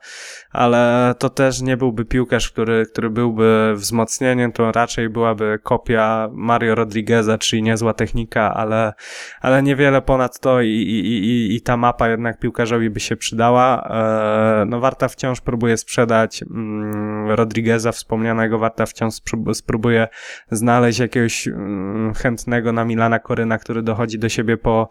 ale 0.50 1.14
to 1.18 1.30
też 1.30 1.60
nie 1.60 1.76
byłby 1.76 2.04
piłkarz, 2.04 2.50
który, 2.50 2.86
który 2.92 3.10
byłby 3.10 3.72
wzmocnieniem, 3.76 4.52
to 4.52 4.72
raczej 4.72 5.08
byłaby 5.08 5.58
kopia 5.62 6.28
Mario 6.32 6.74
Rodrigueza, 6.74 7.38
czyli 7.38 7.62
niezła 7.62 7.94
technika, 7.94 8.54
ale, 8.54 8.92
ale 9.40 9.62
niewiele 9.62 10.02
ponad 10.02 10.40
to 10.40 10.60
i, 10.62 10.68
i, 10.68 11.08
i, 11.08 11.56
i 11.56 11.60
ta 11.60 11.76
mapa 11.76 12.08
jednak 12.08 12.38
piłkarzowi 12.38 12.90
by 12.90 13.00
się 13.00 13.16
przydała. 13.16 13.88
E, 13.90 14.64
no 14.64 14.80
Warta 14.80 15.08
wciąż 15.08 15.40
próbuje 15.40 15.76
sprzedać 15.76 16.42
mm, 16.42 17.30
Rodrigueza 17.30 17.92
wspomnianego, 17.92 18.58
Warta 18.58 18.86
wciąż 18.86 19.14
sprób- 19.14 19.54
spróbuje 19.54 20.08
znaleźć 20.50 20.98
jakiegoś 20.98 21.48
mm, 21.48 22.14
chętnego 22.14 22.72
na 22.72 22.84
Milana 22.84 23.18
Koryna, 23.18 23.58
który 23.58 23.82
dochodzi 23.82 24.18
do 24.18 24.28
siebie 24.28 24.56
po, 24.56 24.88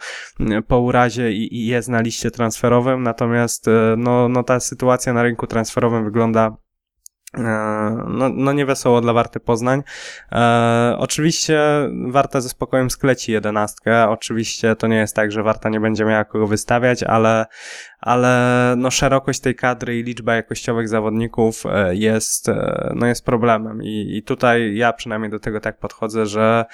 po 0.68 0.80
urazie 0.80 1.07
i, 1.16 1.56
i 1.56 1.68
jest 1.68 1.90
na 1.90 2.02
liście 2.02 2.32
transferowym, 2.32 3.04
natomiast 3.04 3.68
e, 3.68 3.96
no, 3.98 4.30
no 4.30 4.44
ta 4.44 4.60
sytuacja 4.60 5.14
na 5.14 5.24
rynku 5.24 5.48
transferowym 5.48 6.04
wygląda 6.04 6.58
e, 7.38 7.42
no, 8.08 8.30
no 8.30 8.54
niewesoło 8.54 9.02
dla 9.02 9.14
Warty 9.14 9.40
Poznań. 9.40 9.84
E, 10.32 10.96
oczywiście 11.00 11.60
Warta 12.08 12.42
ze 12.42 12.50
spokojem 12.50 12.90
skleci 12.90 13.32
jedenastkę. 13.32 14.10
Oczywiście 14.10 14.76
to 14.76 14.88
nie 14.88 14.98
jest 14.98 15.16
tak, 15.16 15.32
że 15.32 15.44
Warta 15.44 15.70
nie 15.70 15.80
będzie 15.80 16.06
miała 16.06 16.26
kogo 16.26 16.48
wystawiać, 16.48 17.04
ale, 17.04 17.46
ale 18.00 18.74
no 18.78 18.92
szerokość 18.92 19.40
tej 19.40 19.56
kadry 19.56 20.00
i 20.00 20.04
liczba 20.04 20.36
jakościowych 20.36 20.90
zawodników 20.90 21.64
e, 21.66 21.96
jest, 21.96 22.48
no 22.96 23.08
jest 23.08 23.26
problemem 23.26 23.84
I, 23.84 24.18
i 24.18 24.24
tutaj 24.24 24.76
ja 24.76 24.94
przynajmniej 24.94 25.32
do 25.32 25.40
tego 25.40 25.60
tak 25.60 25.80
podchodzę, 25.80 26.26
że, 26.26 26.66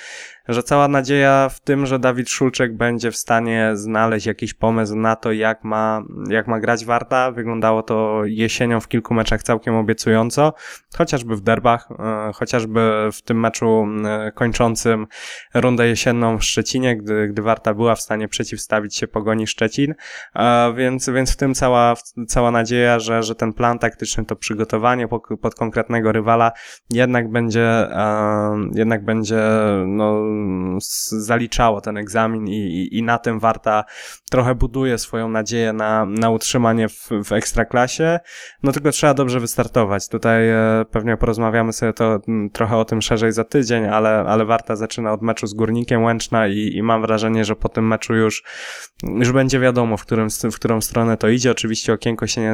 że 0.47 0.63
cała 0.63 0.87
nadzieja 0.87 1.49
w 1.49 1.59
tym, 1.59 1.85
że 1.85 1.99
Dawid 1.99 2.29
Szulczek 2.29 2.77
będzie 2.77 3.11
w 3.11 3.17
stanie 3.17 3.71
znaleźć 3.73 4.25
jakiś 4.25 4.53
pomysł 4.53 4.95
na 4.95 5.15
to, 5.15 5.31
jak 5.31 5.63
ma, 5.63 6.03
jak 6.29 6.47
ma 6.47 6.59
grać 6.59 6.85
Warta. 6.85 7.31
Wyglądało 7.31 7.83
to 7.83 8.21
jesienią 8.25 8.79
w 8.79 8.87
kilku 8.87 9.13
meczach 9.13 9.43
całkiem 9.43 9.75
obiecująco, 9.75 10.53
chociażby 10.97 11.35
w 11.35 11.41
derbach, 11.41 11.87
e, 11.91 12.31
chociażby 12.33 13.09
w 13.13 13.21
tym 13.21 13.39
meczu 13.39 13.87
e, 14.05 14.31
kończącym 14.31 15.07
rundę 15.53 15.87
jesienną 15.87 16.37
w 16.37 16.43
Szczecinie, 16.43 16.97
gdy, 16.97 17.27
gdy 17.27 17.41
Warta 17.41 17.73
była 17.73 17.95
w 17.95 18.01
stanie 18.01 18.27
przeciwstawić 18.27 18.95
się 18.95 19.07
Pogoni 19.07 19.47
Szczecin, 19.47 19.93
E, 20.35 20.73
więc, 20.73 21.09
więc 21.09 21.33
w 21.33 21.35
tym 21.35 21.53
cała, 21.53 21.93
cała 22.27 22.51
nadzieja, 22.51 22.99
że, 22.99 23.23
że 23.23 23.35
ten 23.35 23.53
plan 23.53 23.79
taktyczny, 23.79 24.25
to 24.25 24.35
przygotowanie 24.35 25.07
pod, 25.41 25.55
konkretnego 25.55 26.11
rywala 26.11 26.51
jednak 26.89 27.31
będzie, 27.31 27.87
jednak 28.73 29.05
będzie 29.05 29.41
no, 29.87 30.21
zaliczało 31.09 31.81
ten 31.81 31.97
egzamin 31.97 32.47
i, 32.47 32.57
i, 32.57 32.97
i 32.97 33.03
na 33.03 33.17
tym 33.17 33.39
Warta 33.39 33.83
trochę 34.33 34.55
buduje 34.55 34.97
swoją 34.97 35.29
nadzieję 35.29 35.73
na, 35.73 36.05
na 36.05 36.29
utrzymanie 36.29 36.89
w, 36.89 37.09
w 37.25 37.31
ekstraklasie. 37.31 38.19
No 38.63 38.71
tylko 38.71 38.91
trzeba 38.91 39.13
dobrze 39.13 39.39
wystartować. 39.39 40.09
Tutaj 40.09 40.49
e, 40.49 40.85
pewnie 40.91 41.17
porozmawiamy 41.17 41.73
sobie 41.73 41.93
to 41.93 42.19
mm, 42.27 42.49
trochę 42.49 42.77
o 42.77 42.85
tym 42.85 43.01
szerzej 43.01 43.31
za 43.31 43.43
tydzień, 43.43 43.85
ale, 43.85 44.09
ale 44.09 44.45
Warta 44.45 44.75
zaczyna 44.75 45.13
od 45.13 45.21
meczu 45.21 45.47
z 45.47 45.53
Górnikiem 45.53 46.03
Łęczna 46.03 46.47
i, 46.47 46.71
i 46.75 46.83
mam 46.83 47.01
wrażenie, 47.01 47.45
że 47.45 47.55
po 47.55 47.69
tym 47.69 47.87
meczu 47.87 48.15
już, 48.15 48.43
już 49.03 49.31
będzie 49.31 49.59
wiadomo, 49.59 49.97
w, 49.97 50.01
którym, 50.05 50.27
w 50.51 50.55
którą 50.55 50.81
stronę 50.81 51.17
to 51.17 51.29
idzie. 51.29 51.51
Oczywiście 51.51 51.93
okienko 51.93 52.27
się 52.27 52.41
nie, 52.41 52.53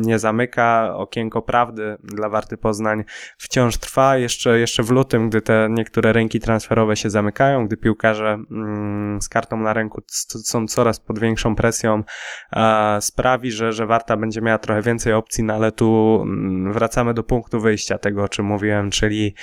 nie 0.00 0.18
zamyka, 0.18 0.94
okienko 0.94 1.42
prawdy 1.42 1.96
dla 2.04 2.28
Warty 2.28 2.56
Poznań 2.56 3.04
wciąż 3.38 3.76
trwa. 3.76 4.16
Jeszcze, 4.16 4.58
jeszcze 4.58 4.82
w 4.82 4.90
lutym, 4.90 5.28
gdy 5.28 5.42
te 5.42 5.68
niektóre 5.70 6.12
rynki 6.12 6.40
transferowe 6.40 6.96
się 6.96 7.10
zamykają, 7.10 7.66
gdy 7.66 7.76
piłkarze 7.76 8.38
mm, 8.50 9.22
z 9.22 9.28
kartą 9.28 9.56
na 9.56 9.72
ręku 9.72 10.02
są 10.44 10.66
coraz 10.66 11.00
pod 11.00 11.19
większą 11.20 11.56
presją, 11.56 12.02
sprawi, 13.00 13.52
że, 13.52 13.72
że 13.72 13.86
Warta 13.86 14.16
będzie 14.16 14.40
miała 14.40 14.58
trochę 14.58 14.82
więcej 14.82 15.12
opcji, 15.12 15.44
no 15.44 15.54
ale 15.54 15.72
tu 15.72 16.20
mm, 16.22 16.72
wracamy 16.72 17.14
do 17.14 17.22
punktu 17.22 17.60
wyjścia 17.60 17.98
tego, 17.98 18.22
o 18.22 18.28
czym 18.28 18.46
mówiłem, 18.46 18.90
czyli, 18.90 19.34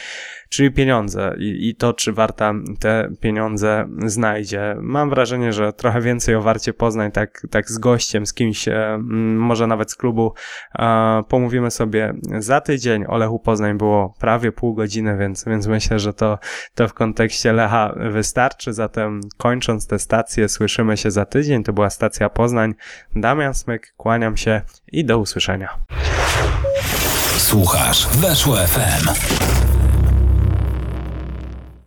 czyli 0.49 0.71
pieniądze 0.71 1.35
I, 1.39 1.69
i 1.69 1.75
to, 1.75 1.93
czy 1.93 2.13
Warta 2.13 2.53
te 2.79 3.09
pieniądze 3.19 3.87
znajdzie. 4.05 4.75
Mam 4.81 5.09
wrażenie, 5.09 5.53
że 5.53 5.73
trochę 5.73 6.01
więcej 6.01 6.35
o 6.35 6.41
Warcie 6.41 6.73
Poznań, 6.73 7.11
tak, 7.11 7.47
tak 7.51 7.71
z 7.71 7.77
gościem, 7.77 8.25
z 8.25 8.33
kimś, 8.33 8.67
e, 8.67 8.97
może 9.37 9.67
nawet 9.67 9.91
z 9.91 9.95
klubu, 9.95 10.33
e, 10.79 11.23
pomówimy 11.27 11.71
sobie 11.71 12.13
za 12.39 12.61
tydzień. 12.61 13.05
O 13.07 13.17
Lechu 13.17 13.39
Poznań 13.39 13.77
było 13.77 14.13
prawie 14.19 14.51
pół 14.51 14.73
godziny, 14.73 15.17
więc, 15.17 15.45
więc 15.45 15.67
myślę, 15.67 15.99
że 15.99 16.13
to, 16.13 16.39
to 16.75 16.87
w 16.87 16.93
kontekście 16.93 17.53
Lecha 17.53 17.93
wystarczy. 18.11 18.73
Zatem 18.73 19.21
kończąc 19.37 19.87
tę 19.87 19.99
stację, 19.99 20.49
słyszymy 20.49 20.97
się 20.97 21.11
za 21.11 21.25
tydzień. 21.25 21.63
To 21.63 21.73
była 21.73 21.89
stacja 21.89 22.29
Poznań. 22.29 22.73
Damian 23.15 23.53
Smyk, 23.53 23.93
kłaniam 23.97 24.37
się 24.37 24.61
i 24.91 25.05
do 25.05 25.19
usłyszenia. 25.19 25.69
Słuchasz 27.37 28.07
Weszło 28.07 28.55
FM. 28.55 29.46